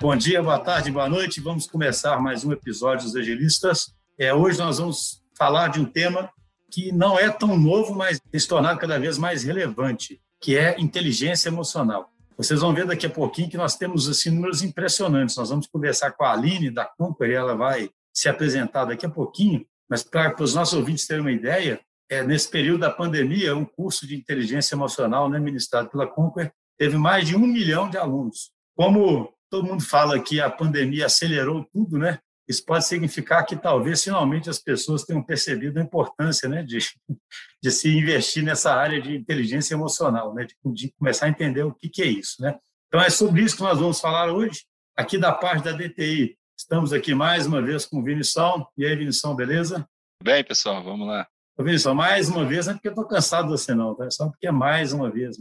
[0.00, 1.40] Bom dia, boa tarde, boa noite.
[1.40, 3.92] Vamos começar mais um episódio dos Agilistas.
[4.16, 6.30] É, hoje nós vamos falar de um tema
[6.70, 10.80] que não é tão novo, mas tem se tornado cada vez mais relevante, que é
[10.80, 12.12] inteligência emocional.
[12.36, 15.34] Vocês vão ver daqui a pouquinho que nós temos assim, números impressionantes.
[15.34, 19.66] Nós vamos conversar com a Aline da Conquer, ela vai se apresentar daqui a pouquinho,
[19.90, 23.64] mas para, para os nossos ouvintes terem uma ideia, é, nesse período da pandemia, um
[23.64, 28.52] curso de inteligência emocional né, ministrado pela Conquer teve mais de um milhão de alunos.
[28.76, 32.18] Como todo mundo fala que a pandemia acelerou tudo, né?
[32.48, 36.78] Isso pode significar que talvez finalmente as pessoas tenham percebido a importância, né, de,
[37.62, 41.74] de se investir nessa área de inteligência emocional, né, de, de começar a entender o
[41.74, 42.58] que, que é isso, né?
[42.88, 44.64] Então é sobre isso que nós vamos falar hoje,
[44.96, 46.38] aqui da parte da DTI.
[46.58, 48.66] Estamos aqui mais uma vez com o Vinição.
[48.76, 49.86] E aí, Vinição, beleza?
[50.22, 51.28] Bem, pessoal, vamos lá.
[51.56, 54.10] Ô, Vinição, mais uma vez, não é porque eu estou cansado de você, não, tá?
[54.10, 55.36] Só porque é mais uma vez.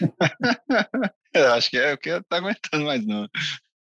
[1.34, 3.28] eu acho que é o que eu estou aguentando mais, não.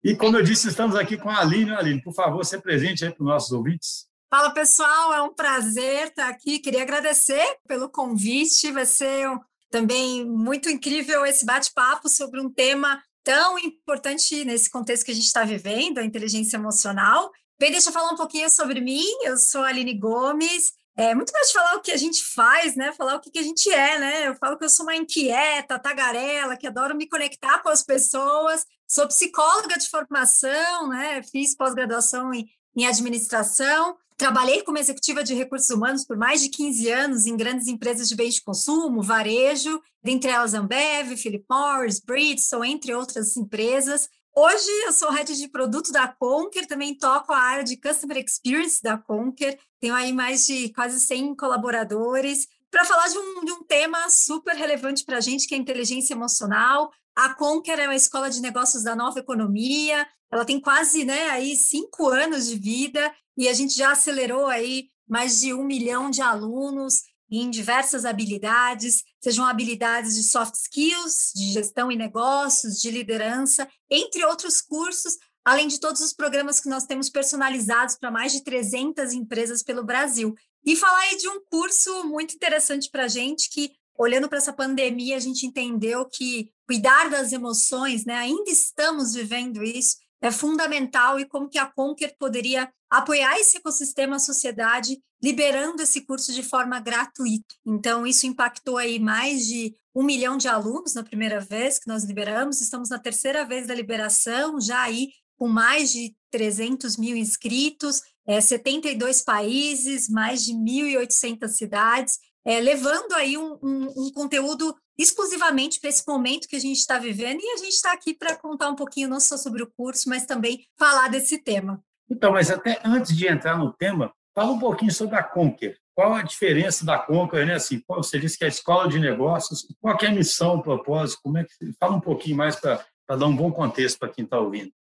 [0.03, 1.72] E como eu disse, estamos aqui com a Aline.
[1.72, 4.08] Aline, por favor, se presente aí para os nossos ouvintes.
[4.30, 6.59] Fala pessoal, é um prazer estar aqui.
[6.59, 8.72] Queria agradecer pelo convite.
[8.72, 9.28] Vai ser
[9.70, 15.26] também muito incrível esse bate-papo sobre um tema tão importante nesse contexto que a gente
[15.26, 17.30] está vivendo, a inteligência emocional.
[17.59, 19.04] Bem, deixa eu falar um pouquinho sobre mim.
[19.23, 20.72] Eu sou a Aline Gomes.
[20.98, 22.92] É muito mais de falar o que a gente faz, né?
[22.92, 24.28] Falar o que, que a gente é, né?
[24.28, 28.66] Eu falo que eu sou uma inquieta, tagarela, que adoro me conectar com as pessoas,
[28.89, 31.22] Sou psicóloga de formação, né?
[31.22, 33.98] Fiz pós-graduação em, em administração.
[34.16, 38.16] Trabalhei como executiva de recursos humanos por mais de 15 anos em grandes empresas de
[38.16, 44.09] bens de consumo, varejo, dentre elas Ambev, Philip Morris, Bridgestone, entre outras empresas.
[44.34, 48.82] Hoje eu sou head de produto da Conquer, também toco a área de Customer Experience
[48.82, 49.59] da Conquer.
[49.80, 54.56] Tenho aí mais de quase 100 colaboradores para falar de um, de um tema super
[54.56, 56.92] relevante para a gente, que é a inteligência emocional.
[57.16, 61.55] A Conquer é uma escola de negócios da nova economia, ela tem quase né, aí
[61.55, 66.21] cinco anos de vida e a gente já acelerou aí mais de um milhão de
[66.21, 73.67] alunos em diversas habilidades, sejam habilidades de soft skills, de gestão e negócios, de liderança,
[73.89, 78.43] entre outros cursos, além de todos os programas que nós temos personalizados para mais de
[78.43, 80.35] 300 empresas pelo Brasil.
[80.65, 84.52] E falar aí de um curso muito interessante para a gente que olhando para essa
[84.52, 91.17] pandemia, a gente entendeu que cuidar das emoções, né, ainda estamos vivendo isso, é fundamental
[91.17, 96.43] e como que a Conquer poderia apoiar esse ecossistema, a sociedade, liberando esse curso de
[96.43, 97.55] forma gratuita.
[97.65, 102.03] Então, isso impactou aí mais de um milhão de alunos na primeira vez que nós
[102.03, 108.02] liberamos, estamos na terceira vez da liberação, já aí com mais de 300 mil inscritos,
[108.27, 115.80] é, 72 países, mais de 1.800 cidades, é, levando aí um, um, um conteúdo exclusivamente
[115.80, 118.70] para esse momento que a gente está vivendo e a gente está aqui para contar
[118.70, 121.81] um pouquinho não só sobre o curso, mas também falar desse tema.
[122.09, 125.77] Então, mas até antes de entrar no tema, fala um pouquinho sobre a Conquer.
[125.93, 127.55] Qual a diferença da Conquer, né?
[127.55, 131.19] Assim, você disse que é a escola de negócios, qual é a missão, o propósito,
[131.24, 134.39] como é que fala um pouquinho mais para dar um bom contexto para quem está
[134.39, 134.71] ouvindo.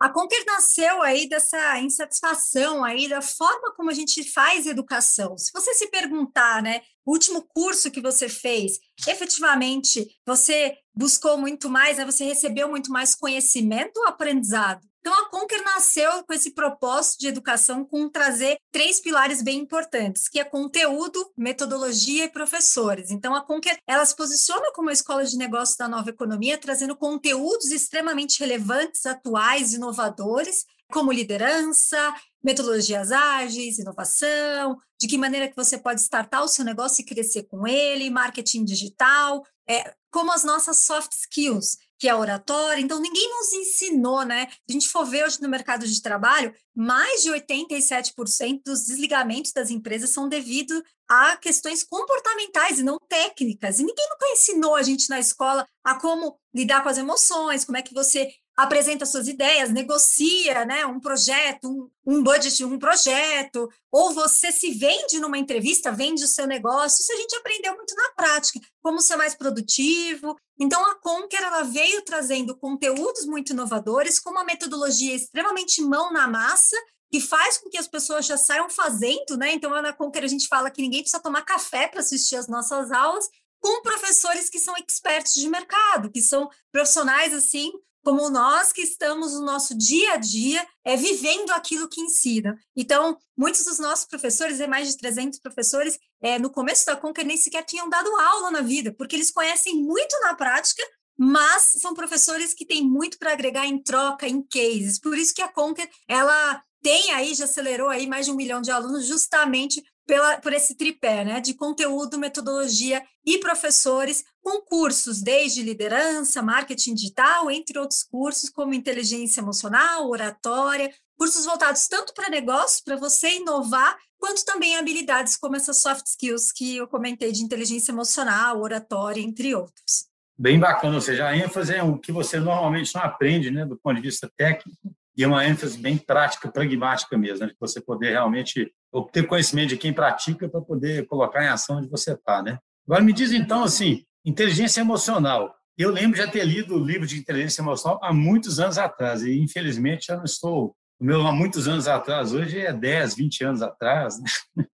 [0.00, 5.36] A Conquer nasceu aí dessa insatisfação aí da forma como a gente faz educação.
[5.36, 8.78] Se você se perguntar, né, o último curso que você fez,
[9.08, 14.86] efetivamente você buscou muito mais, né, você recebeu muito mais conhecimento ou aprendizado?
[15.08, 20.28] Então, a Conquer nasceu com esse propósito de educação, com trazer três pilares bem importantes,
[20.28, 23.10] que é conteúdo, metodologia e professores.
[23.10, 26.94] Então, a Conquer, ela se posiciona como a escola de negócios da nova economia, trazendo
[26.94, 32.14] conteúdos extremamente relevantes, atuais, inovadores, como liderança,
[32.44, 37.44] metodologias ágeis, inovação, de que maneira que você pode startar o seu negócio e crescer
[37.44, 42.80] com ele, marketing digital, é, como as nossas soft skills, que é oratória.
[42.80, 44.48] Então, ninguém nos ensinou, né?
[44.50, 49.52] Se a gente for ver hoje no mercado de trabalho, mais de 87% dos desligamentos
[49.52, 53.78] das empresas são devido a questões comportamentais e não técnicas.
[53.78, 57.78] E ninguém nunca ensinou a gente na escola a como lidar com as emoções, como
[57.78, 63.70] é que você apresenta suas ideias, negocia né, um projeto, um, um budget, um projeto,
[63.92, 67.00] ou você se vende numa entrevista, vende o seu negócio.
[67.00, 70.36] Isso a gente aprendeu muito na prática, como ser mais produtivo.
[70.58, 76.26] Então, a Conquer ela veio trazendo conteúdos muito inovadores, com uma metodologia extremamente mão na
[76.26, 76.76] massa,
[77.12, 79.52] que faz com que as pessoas já saiam fazendo, né?
[79.52, 82.90] Então, na Conquer a gente fala que ninguém precisa tomar café para assistir as nossas
[82.90, 83.28] aulas,
[83.60, 87.70] com professores que são expertos de mercado, que são profissionais assim
[88.04, 92.58] como nós que estamos no nosso dia a dia é, vivendo aquilo que ensina.
[92.76, 97.22] Então, muitos dos nossos professores, é mais de 300 professores, é, no começo da Conca
[97.22, 100.82] nem sequer tinham dado aula na vida, porque eles conhecem muito na prática
[101.20, 105.00] mas são professores que têm muito para agregar em troca, em cases.
[105.00, 108.62] Por isso que a Conquer, ela tem aí, já acelerou aí mais de um milhão
[108.62, 115.20] de alunos, justamente pela, por esse tripé, né, de conteúdo, metodologia e professores, com cursos
[115.20, 122.30] desde liderança, marketing digital, entre outros cursos, como inteligência emocional, oratória, cursos voltados tanto para
[122.30, 127.42] negócios, para você inovar, quanto também habilidades como essas soft skills que eu comentei de
[127.42, 130.06] inteligência emocional, oratória, entre outros.
[130.38, 133.76] Bem bacana, ou seja, a ênfase é o que você normalmente não aprende, né, do
[133.76, 137.80] ponto de vista técnico, e é uma ênfase bem prática, pragmática mesmo, né, de você
[137.80, 142.40] poder realmente obter conhecimento de quem pratica para poder colocar em ação onde você está,
[142.40, 142.58] né?
[142.86, 145.52] Agora me diz então assim, inteligência emocional.
[145.76, 149.36] Eu lembro de ter lido o livro de inteligência emocional há muitos anos atrás e
[149.36, 153.62] infelizmente já não estou o meu há muitos anos atrás, hoje é 10, 20 anos
[153.62, 154.16] atrás.
[154.20, 154.66] Né?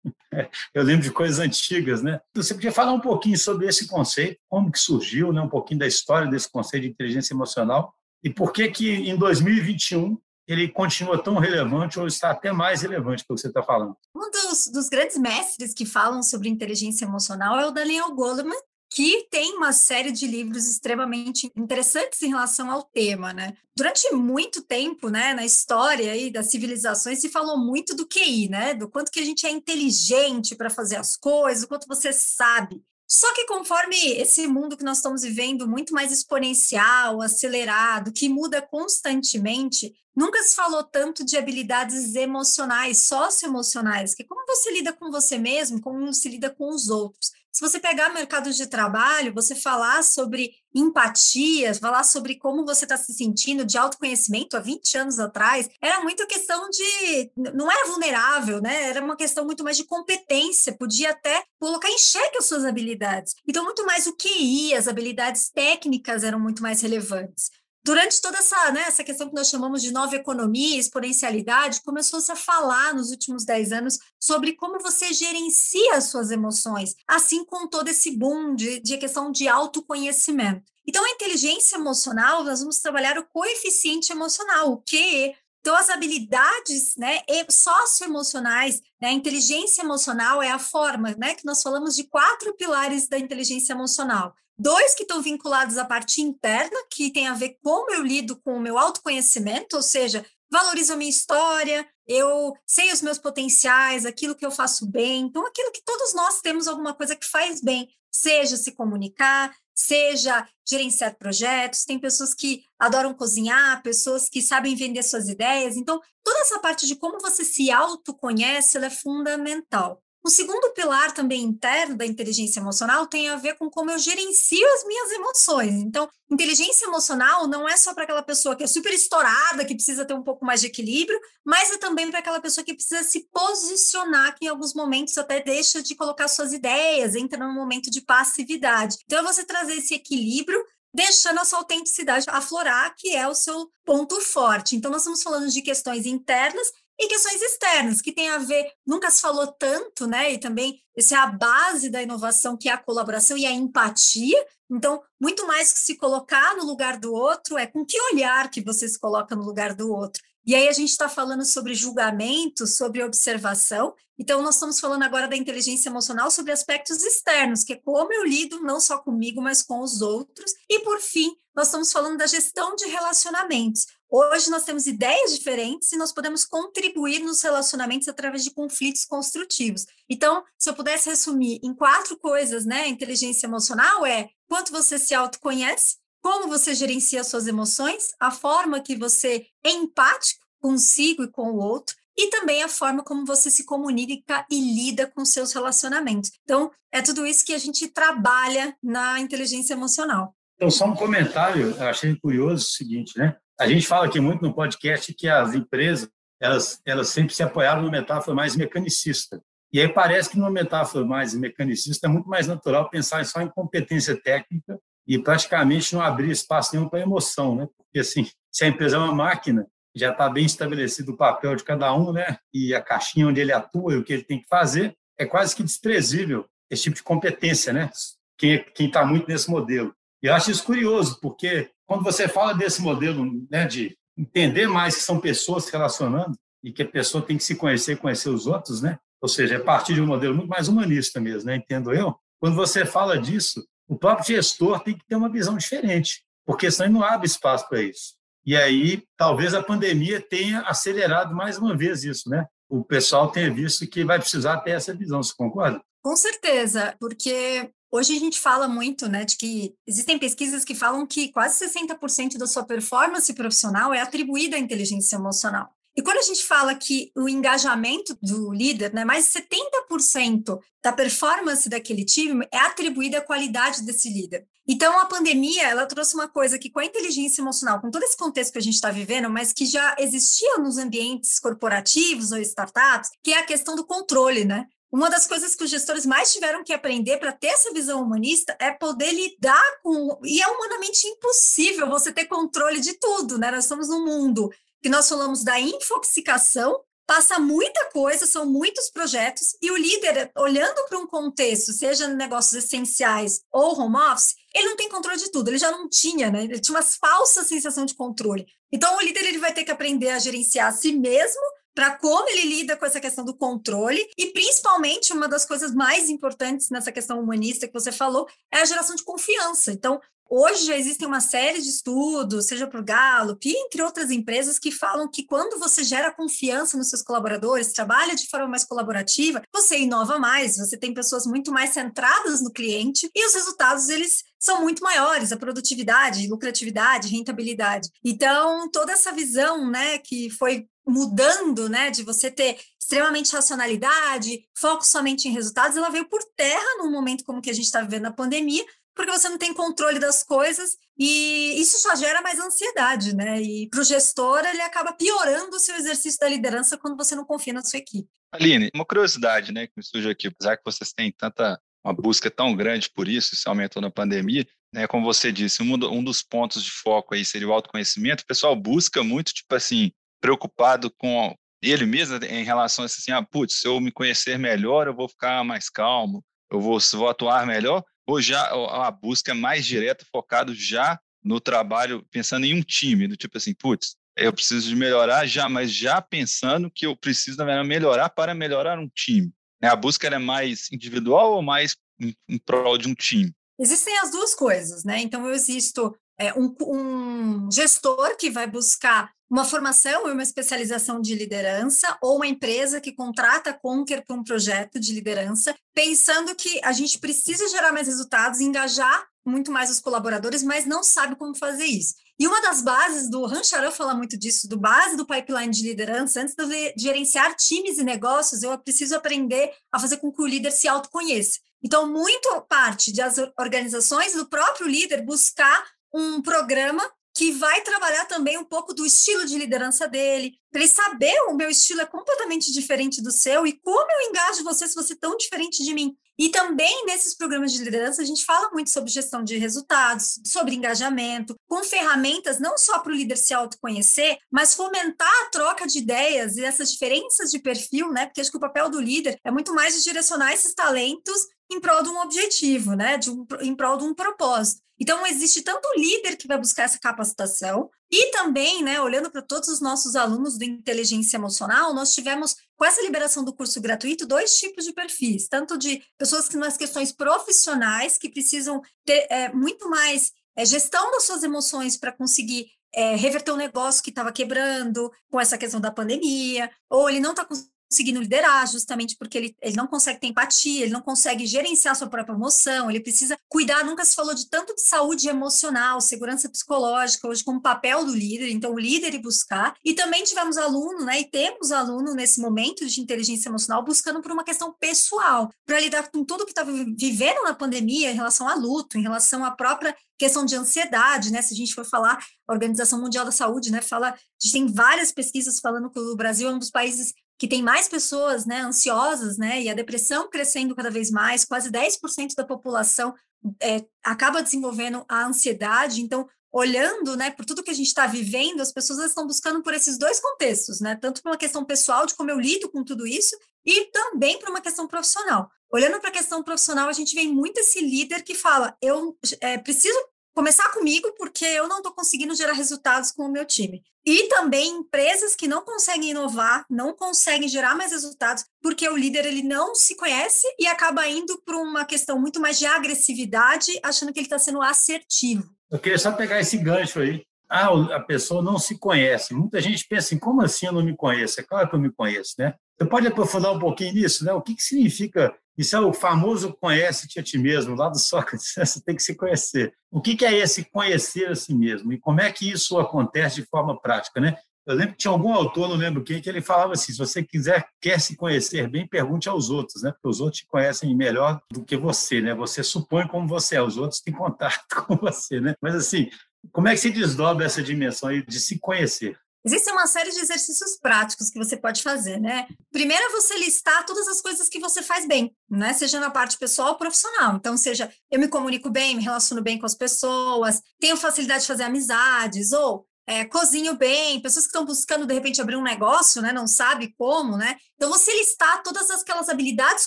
[0.74, 2.18] Eu lembro de coisas antigas, né?
[2.34, 5.40] Você podia falar um pouquinho sobre esse conceito, como que surgiu, né?
[5.40, 10.18] um pouquinho da história desse conceito de inteligência emocional e por que que em 2021
[10.46, 13.96] ele continua tão relevante ou está até mais relevante pelo que você está falando?
[14.14, 18.56] Um dos, dos, grandes mestres que falam sobre inteligência emocional é o Daniel Goleman,
[18.90, 23.54] que tem uma série de livros extremamente interessantes em relação ao tema, né?
[23.76, 28.72] Durante muito tempo, né, na história aí das civilizações se falou muito do QI, né?
[28.72, 32.80] Do quanto que a gente é inteligente para fazer as coisas, o quanto você sabe.
[33.14, 38.60] Só que conforme esse mundo que nós estamos vivendo, muito mais exponencial, acelerado, que muda
[38.60, 45.12] constantemente, nunca se falou tanto de habilidades emocionais, socioemocionais, que é como você lida com
[45.12, 47.30] você mesmo, como se lida com os outros.
[47.54, 52.96] Se você pegar mercado de trabalho, você falar sobre empatia, falar sobre como você está
[52.96, 57.30] se sentindo, de autoconhecimento há 20 anos atrás, era muito questão de.
[57.54, 58.88] Não era vulnerável, né?
[58.88, 63.36] Era uma questão muito mais de competência, podia até colocar em xeque as suas habilidades.
[63.46, 67.50] Então, muito mais o QI, as habilidades técnicas eram muito mais relevantes
[67.84, 72.36] durante toda essa, né, essa questão que nós chamamos de nova economia, exponencialidade, começou-se a
[72.36, 77.88] falar nos últimos 10 anos sobre como você gerencia as suas emoções, assim com todo
[77.88, 80.64] esse boom de, de questão de autoconhecimento.
[80.86, 85.34] Então, a inteligência emocional, nós vamos trabalhar o coeficiente emocional, o QE.
[85.60, 91.62] Então, as habilidades né, socioemocionais, né, a inteligência emocional é a forma né, que nós
[91.62, 97.12] falamos de quatro pilares da inteligência emocional Dois que estão vinculados à parte interna, que
[97.12, 101.10] tem a ver como eu lido com o meu autoconhecimento, ou seja, valorizo a minha
[101.10, 105.22] história, eu sei os meus potenciais, aquilo que eu faço bem.
[105.22, 110.48] Então, aquilo que todos nós temos alguma coisa que faz bem, seja se comunicar, seja
[110.68, 111.84] gerenciar projetos.
[111.84, 115.76] Tem pessoas que adoram cozinhar, pessoas que sabem vender suas ideias.
[115.76, 120.03] Então, toda essa parte de como você se autoconhece, é fundamental.
[120.26, 124.66] O segundo pilar também interno da inteligência emocional tem a ver com como eu gerencio
[124.72, 125.74] as minhas emoções.
[125.74, 130.02] Então, inteligência emocional não é só para aquela pessoa que é super estourada, que precisa
[130.02, 133.28] ter um pouco mais de equilíbrio, mas é também para aquela pessoa que precisa se
[133.30, 138.00] posicionar, que em alguns momentos até deixa de colocar suas ideias, entra num momento de
[138.00, 138.96] passividade.
[139.04, 140.58] Então, é você trazer esse equilíbrio
[140.94, 144.74] deixando a sua autenticidade aflorar, que é o seu ponto forte.
[144.74, 146.66] Então, nós estamos falando de questões internas
[146.98, 150.32] e questões externas, que tem a ver, nunca se falou tanto, né?
[150.32, 154.46] E também essa é a base da inovação, que é a colaboração e a empatia.
[154.70, 158.62] Então, muito mais que se colocar no lugar do outro, é com que olhar que
[158.62, 160.22] você se coloca no lugar do outro.
[160.46, 163.94] E aí a gente está falando sobre julgamento, sobre observação.
[164.18, 168.24] Então, nós estamos falando agora da inteligência emocional sobre aspectos externos, que é como eu
[168.24, 170.52] lido não só comigo, mas com os outros.
[170.68, 173.86] E, por fim, nós estamos falando da gestão de relacionamentos.
[174.10, 179.86] Hoje nós temos ideias diferentes e nós podemos contribuir nos relacionamentos através de conflitos construtivos.
[180.08, 182.86] Então, se eu pudesse resumir em quatro coisas, né?
[182.86, 188.96] Inteligência emocional é quanto você se autoconhece, como você gerencia suas emoções, a forma que
[188.96, 193.66] você é empático consigo e com o outro, e também a forma como você se
[193.66, 196.30] comunica e lida com seus relacionamentos.
[196.42, 200.34] Então, é tudo isso que a gente trabalha na inteligência emocional.
[200.56, 203.36] Então, só um comentário, eu achei curioso o seguinte, né?
[203.60, 206.08] A gente fala aqui muito no podcast que as empresas,
[206.40, 209.42] elas, elas sempre se apoiaram numa metáfora mais mecanicista.
[209.70, 213.48] E aí parece que numa metáfora mais mecanicista é muito mais natural pensar só em
[213.50, 217.68] competência técnica e praticamente não abrir espaço nenhum para emoção, né?
[217.76, 221.64] Porque assim, se a empresa é uma máquina, já está bem estabelecido o papel de
[221.64, 222.38] cada um, né?
[222.52, 225.54] E a caixinha onde ele atua e o que ele tem que fazer, é quase
[225.54, 227.90] que desprezível esse tipo de competência, né?
[228.36, 229.94] Quem está muito nesse modelo.
[230.22, 234.96] E eu acho isso curioso, porque quando você fala desse modelo né, de entender mais
[234.96, 238.46] que são pessoas se relacionando e que a pessoa tem que se conhecer, conhecer os
[238.46, 238.98] outros, né?
[239.20, 241.56] Ou seja, é partir de um modelo muito mais humanista mesmo, né?
[241.56, 242.14] Entendo eu.
[242.40, 246.24] Quando você fala disso, o próprio gestor tem que ter uma visão diferente.
[246.46, 248.14] porque senão não abre espaço para isso.
[248.44, 252.44] E aí, talvez a pandemia tenha acelerado mais uma vez isso, né?
[252.68, 255.80] O pessoal tenha visto que vai precisar ter essa visão, você concorda?
[256.02, 261.06] Com certeza, porque hoje a gente fala muito, né, de que existem pesquisas que falam
[261.06, 265.70] que quase 60% da sua performance profissional é atribuída à inteligência emocional.
[265.96, 270.92] E quando a gente fala que o engajamento do líder, né, mais de 70% da
[270.92, 274.44] performance daquele time é atribuída à qualidade desse líder.
[274.66, 278.16] Então, a pandemia, ela trouxe uma coisa que com a inteligência emocional, com todo esse
[278.16, 283.10] contexto que a gente está vivendo, mas que já existia nos ambientes corporativos ou startups,
[283.22, 284.66] que é a questão do controle, né?
[284.90, 288.56] Uma das coisas que os gestores mais tiveram que aprender para ter essa visão humanista
[288.60, 290.20] é poder lidar com.
[290.24, 293.50] E é humanamente impossível você ter controle de tudo, né?
[293.50, 294.50] Nós estamos num mundo
[294.84, 300.86] que nós falamos da infoxicação, passa muita coisa, são muitos projetos, e o líder, olhando
[300.86, 305.48] para um contexto, seja negócios essenciais ou home office, ele não tem controle de tudo,
[305.48, 306.44] ele já não tinha, né?
[306.44, 308.44] Ele tinha uma falsa sensação de controle.
[308.70, 311.40] Então, o líder ele vai ter que aprender a gerenciar a si mesmo
[311.74, 316.10] para como ele lida com essa questão do controle e principalmente uma das coisas mais
[316.10, 319.72] importantes nessa questão humanista que você falou é a geração de confiança.
[319.72, 319.98] Então,
[320.36, 325.08] Hoje já existem uma série de estudos, seja por Gallup, entre outras empresas, que falam
[325.08, 330.18] que quando você gera confiança nos seus colaboradores, trabalha de forma mais colaborativa, você inova
[330.18, 334.82] mais, você tem pessoas muito mais centradas no cliente e os resultados eles são muito
[334.82, 337.88] maiores, a produtividade, lucratividade, rentabilidade.
[338.04, 344.84] Então, toda essa visão, né, que foi mudando, né, de você ter extremamente racionalidade, foco
[344.84, 348.02] somente em resultados, ela veio por terra num momento como que a gente está vivendo
[348.02, 348.64] na pandemia,
[348.94, 353.40] porque você não tem controle das coisas e isso só gera mais ansiedade, né?
[353.40, 357.24] E para o gestor, ele acaba piorando o seu exercício da liderança quando você não
[357.24, 358.08] confia na sua equipe.
[358.32, 362.30] Aline, uma curiosidade, né, que me surgiu aqui, apesar que vocês têm tanta uma busca
[362.30, 364.86] tão grande por isso, isso aumentou na pandemia, né?
[364.86, 368.22] Como você disse, um, um dos pontos de foco aí seria o autoconhecimento.
[368.22, 373.22] O pessoal busca muito, tipo assim, preocupado com ele mesmo em relação a assim, ah,
[373.22, 377.46] putz, se eu me conhecer melhor, eu vou ficar mais calmo, eu vou, vou atuar
[377.46, 382.62] melhor ou já a busca é mais direta, focado já no trabalho, pensando em um
[382.62, 386.94] time, do tipo assim, putz, eu preciso de melhorar já, mas já pensando que eu
[386.96, 389.32] preciso, verdade, melhorar para melhorar um time.
[389.60, 389.68] Né?
[389.68, 393.32] A busca é mais individual ou mais em, em prol de um time?
[393.58, 395.00] Existem as duas coisas, né?
[395.00, 401.00] Então, eu existo é, um, um gestor que vai buscar uma formação e uma especialização
[401.00, 406.34] de liderança ou uma empresa que contrata a Conquer para um projeto de liderança, pensando
[406.36, 411.16] que a gente precisa gerar mais resultados, engajar muito mais os colaboradores, mas não sabe
[411.16, 411.94] como fazer isso.
[412.18, 416.20] E uma das bases do Rancharan fala muito disso, do base do pipeline de liderança,
[416.20, 420.52] antes de gerenciar times e negócios, eu preciso aprender a fazer com que o líder
[420.52, 421.40] se autoconheça.
[421.62, 425.64] Então, muito parte das organizações do próprio líder buscar
[425.94, 426.82] um programa
[427.16, 431.34] que vai trabalhar também um pouco do estilo de liderança dele, para ele saber o
[431.34, 434.98] meu estilo é completamente diferente do seu e como eu engajo você se você é
[435.00, 435.96] tão diferente de mim.
[436.18, 440.54] E também nesses programas de liderança a gente fala muito sobre gestão de resultados, sobre
[440.54, 445.78] engajamento, com ferramentas não só para o líder se autoconhecer, mas fomentar a troca de
[445.78, 448.06] ideias e essas diferenças de perfil, né?
[448.06, 451.20] Porque acho que o papel do líder é muito mais de direcionar esses talentos
[451.50, 452.96] em prol de um objetivo, né?
[452.96, 454.62] De um, em prol de um propósito.
[454.78, 459.22] Então, existe tanto o líder que vai buscar essa capacitação, e também, né, olhando para
[459.22, 464.06] todos os nossos alunos do inteligência emocional, nós tivemos, com essa liberação do curso gratuito,
[464.06, 469.32] dois tipos de perfis, tanto de pessoas que nas questões profissionais, que precisam ter é,
[469.32, 474.10] muito mais é, gestão das suas emoções para conseguir é, reverter um negócio que estava
[474.10, 479.36] quebrando com essa questão da pandemia, ou ele não está conseguindo liderar, justamente porque ele,
[479.40, 483.64] ele não consegue ter empatia, ele não consegue gerenciar sua própria emoção, ele precisa cuidar.
[483.64, 488.30] Nunca se falou de tanto de saúde emocional, segurança psicológica, hoje como papel do líder,
[488.30, 489.54] então o líder e buscar.
[489.64, 494.12] E também tivemos aluno, né, e temos aluno nesse momento de inteligência emocional buscando por
[494.12, 498.34] uma questão pessoal, para lidar com tudo que está vivendo na pandemia em relação a
[498.34, 501.22] luto, em relação à própria questão de ansiedade, né?
[501.22, 504.46] Se a gente for falar, a Organização Mundial da Saúde, né, fala, a gente tem
[504.46, 506.92] várias pesquisas falando que o Brasil é um dos países
[507.24, 511.50] que tem mais pessoas né, ansiosas, né, e a depressão crescendo cada vez mais, quase
[511.50, 512.94] 10% da população
[513.40, 518.42] é, acaba desenvolvendo a ansiedade, então, olhando né, por tudo que a gente está vivendo,
[518.42, 521.94] as pessoas estão buscando por esses dois contextos, né, tanto por uma questão pessoal, de
[521.94, 525.30] como eu lido com tudo isso, e também por uma questão profissional.
[525.50, 529.38] Olhando para a questão profissional, a gente vê muito esse líder que fala, eu é,
[529.38, 529.78] preciso
[530.14, 533.62] começar comigo porque eu não estou conseguindo gerar resultados com o meu time.
[533.84, 539.04] E também empresas que não conseguem inovar, não conseguem gerar mais resultados, porque o líder
[539.04, 543.92] ele não se conhece e acaba indo para uma questão muito mais de agressividade, achando
[543.92, 545.28] que ele está sendo assertivo.
[545.50, 547.04] Eu queria só pegar esse gancho aí.
[547.28, 549.12] Ah, a pessoa não se conhece.
[549.12, 551.20] Muita gente pensa assim, como assim eu não me conheço?
[551.20, 552.34] É claro que eu me conheço, né?
[552.56, 554.12] Você pode aprofundar um pouquinho nisso, né?
[554.12, 555.14] O que, que significa?
[555.36, 558.94] Isso é o famoso conhece-te a ti mesmo, lá do Sócrates, você tem que se
[558.94, 559.52] conhecer.
[559.70, 561.72] O que, é esse conhecer a si mesmo?
[561.72, 564.16] E como é que isso acontece de forma prática, né?
[564.46, 567.02] Eu lembro que tinha algum autor, não lembro quem, que ele falava assim: se você
[567.02, 569.72] quiser, quer se conhecer bem, pergunte aos outros, né?
[569.72, 572.14] Porque os outros te conhecem melhor do que você, né?
[572.14, 575.34] Você supõe como você é, os outros têm contato com você, né?
[575.40, 575.88] Mas assim,
[576.30, 578.98] como é que se desdobra essa dimensão aí de se conhecer?
[579.24, 582.26] Existe uma série de exercícios práticos que você pode fazer, né?
[582.52, 585.54] Primeiro é você listar todas as coisas que você faz bem, né?
[585.54, 587.16] Seja na parte pessoal ou profissional.
[587.16, 591.28] Então, seja eu me comunico bem, me relaciono bem com as pessoas, tenho facilidade de
[591.28, 596.02] fazer amizades, ou é, cozinho bem, pessoas que estão buscando, de repente, abrir um negócio,
[596.02, 596.12] né?
[596.12, 597.36] Não sabe como, né?
[597.54, 599.66] Então, você listar todas aquelas habilidades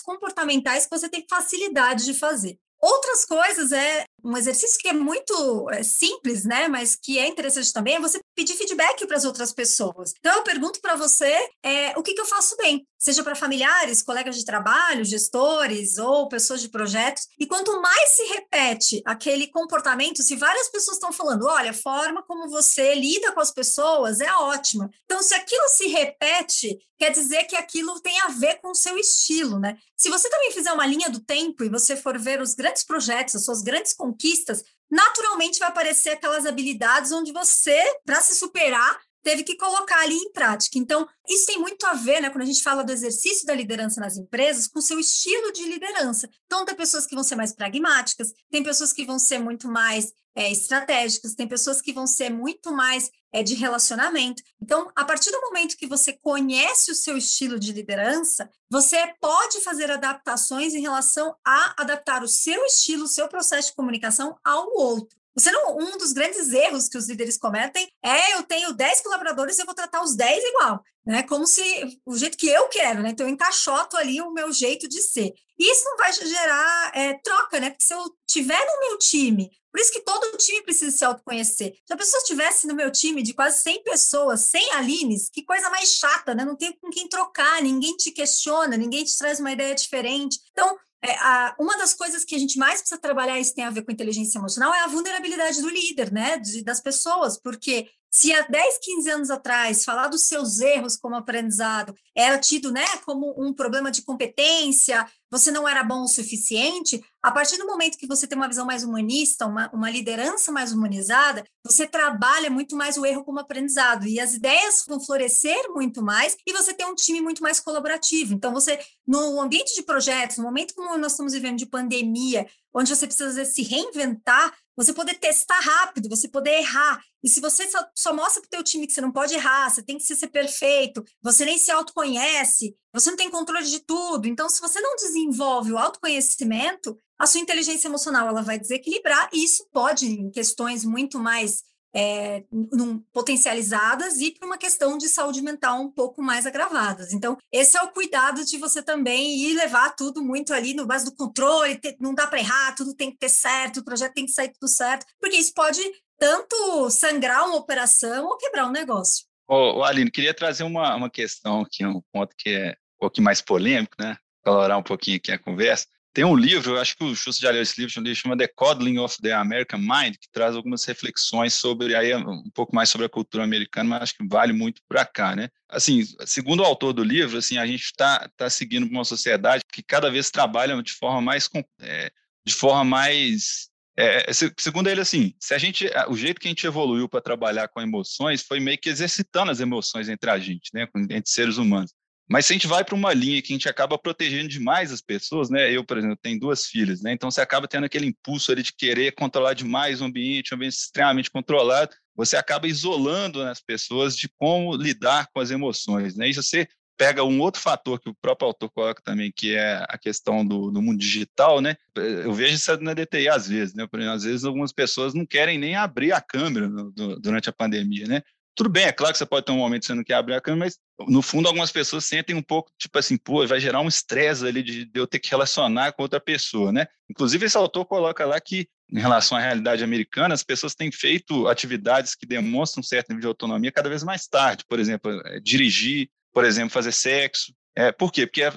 [0.00, 2.56] comportamentais que você tem facilidade de fazer.
[2.80, 6.68] Outras coisas é um exercício que é muito é, simples, né?
[6.68, 10.12] Mas que é interessante também é você pedir feedback para as outras pessoas.
[10.18, 14.02] Então eu pergunto para você é, o que, que eu faço bem, seja para familiares,
[14.02, 17.26] colegas de trabalho, gestores ou pessoas de projetos.
[17.38, 22.22] E quanto mais se repete aquele comportamento, se várias pessoas estão falando, olha, a forma
[22.22, 24.90] como você lida com as pessoas é ótima.
[25.04, 28.98] Então se aquilo se repete, quer dizer que aquilo tem a ver com o seu
[28.98, 29.76] estilo, né?
[29.96, 33.36] Se você também fizer uma linha do tempo e você for ver os grandes projetos,
[33.36, 39.42] as suas grandes conquistas, naturalmente vai aparecer aquelas habilidades onde você, para se superar, teve
[39.42, 40.78] que colocar ali em prática.
[40.78, 44.00] Então, isso tem muito a ver, né, quando a gente fala do exercício da liderança
[44.00, 46.28] nas empresas, com seu estilo de liderança.
[46.46, 50.12] Então, tem pessoas que vão ser mais pragmáticas, tem pessoas que vão ser muito mais
[50.34, 54.42] é, estratégicas, tem pessoas que vão ser muito mais é, de relacionamento.
[54.62, 59.60] Então, a partir do momento que você conhece o seu estilo de liderança, você pode
[59.62, 64.70] fazer adaptações em relação a adaptar o seu estilo, o seu processo de comunicação ao
[64.76, 65.18] outro.
[65.38, 69.56] Você não, um dos grandes erros que os líderes cometem é eu tenho 10 colaboradores
[69.56, 71.22] e eu vou tratar os 10 igual, né?
[71.22, 71.62] Como se
[72.04, 73.10] o jeito que eu quero, né?
[73.10, 75.32] Então eu encaixoto ali o meu jeito de ser.
[75.58, 77.70] E isso não vai gerar é, troca, né?
[77.70, 81.74] Porque se eu tiver no meu time, por isso que todo time precisa se autoconhecer.
[81.86, 85.70] Se a pessoa estivesse no meu time de quase 100 pessoas, 100 Alines, que coisa
[85.70, 86.44] mais chata, né?
[86.44, 90.40] Não tem com quem trocar, ninguém te questiona, ninguém te traz uma ideia diferente.
[90.50, 93.70] Então, é, a, uma das coisas que a gente mais precisa trabalhar, isso tem a
[93.70, 96.38] ver com inteligência emocional, é a vulnerabilidade do líder, né?
[96.38, 101.14] De, das pessoas, porque se há 10, 15 anos atrás falar dos seus erros como
[101.14, 107.02] aprendizado era tido né, como um problema de competência, você não era bom o suficiente,
[107.22, 110.72] a partir do momento que você tem uma visão mais humanista, uma, uma liderança mais
[110.72, 116.02] humanizada, você trabalha muito mais o erro como aprendizado e as ideias vão florescer muito
[116.02, 118.32] mais e você tem um time muito mais colaborativo.
[118.34, 122.94] Então, você, no ambiente de projetos, no momento como nós estamos vivendo de pandemia, onde
[122.94, 127.02] você precisa se reinventar, você poder testar rápido, você poder errar.
[127.20, 129.68] E se você só, só mostra para o teu time que você não pode errar,
[129.68, 134.28] você tem que ser perfeito, você nem se autoconhece, você não tem controle de tudo.
[134.28, 139.42] Então, se você não desenvolve o autoconhecimento, a sua inteligência emocional ela vai desequilibrar e
[139.42, 145.42] isso pode, em questões muito mais é, num, potencializadas e para uma questão de saúde
[145.42, 147.12] mental um pouco mais agravadas.
[147.12, 151.04] Então, esse é o cuidado de você também ir levar tudo muito ali no base
[151.04, 154.26] do controle, ter, não dá para errar, tudo tem que ter certo, o projeto tem
[154.26, 155.80] que sair tudo certo, porque isso pode
[156.18, 159.24] tanto sangrar uma operação ou quebrar um negócio.
[159.46, 163.24] Ô, ô Aline, queria trazer uma, uma questão aqui, um ponto que é um pouquinho
[163.24, 164.16] mais polêmico, né?
[164.44, 165.86] Colorar um pouquinho aqui a conversa.
[166.18, 168.98] Tem um livro, eu acho que o Xuxa já leu esse livro, chama The Coddling
[168.98, 173.08] of the American Mind, que traz algumas reflexões sobre, aí um pouco mais sobre a
[173.08, 175.48] cultura americana, mas acho que vale muito para cá, né?
[175.68, 179.80] Assim, segundo o autor do livro, assim, a gente está tá seguindo uma sociedade que
[179.80, 181.48] cada vez trabalha de forma mais,
[181.82, 182.10] é,
[182.44, 184.26] de forma mais é,
[184.58, 187.80] segundo ele, assim, se a gente, o jeito que a gente evoluiu para trabalhar com
[187.80, 191.92] emoções foi meio que exercitando as emoções entre a gente, né, entre seres humanos.
[192.28, 195.00] Mas se a gente vai para uma linha que a gente acaba protegendo demais as
[195.00, 195.74] pessoas, né?
[195.74, 197.12] Eu, por exemplo, tenho duas filhas, né?
[197.12, 200.74] Então você acaba tendo aquele impulso ali de querer controlar demais o ambiente, um ambiente
[200.74, 201.94] extremamente controlado.
[202.14, 206.28] Você acaba isolando as pessoas de como lidar com as emoções, né?
[206.28, 209.96] E você pega um outro fator que o próprio autor coloca também, que é a
[209.96, 211.76] questão do, do mundo digital, né?
[211.94, 213.86] Eu vejo isso na DTI às vezes, né?
[213.86, 217.48] Por exemplo, às vezes algumas pessoas não querem nem abrir a câmera no, do, durante
[217.48, 218.22] a pandemia, né?
[218.58, 220.40] Tudo bem, é claro que você pode ter um momento que não quer abrir a
[220.40, 223.86] câmera, mas no fundo algumas pessoas sentem um pouco, tipo assim, pô, vai gerar um
[223.86, 226.88] estresse ali de, de eu ter que relacionar com outra pessoa, né?
[227.08, 231.46] Inclusive esse autor coloca lá que em relação à realidade americana, as pessoas têm feito
[231.46, 235.38] atividades que demonstram um certo nível de autonomia cada vez mais tarde, por exemplo, é,
[235.38, 238.26] dirigir, por exemplo, fazer sexo, É, por quê?
[238.26, 238.48] Porque é,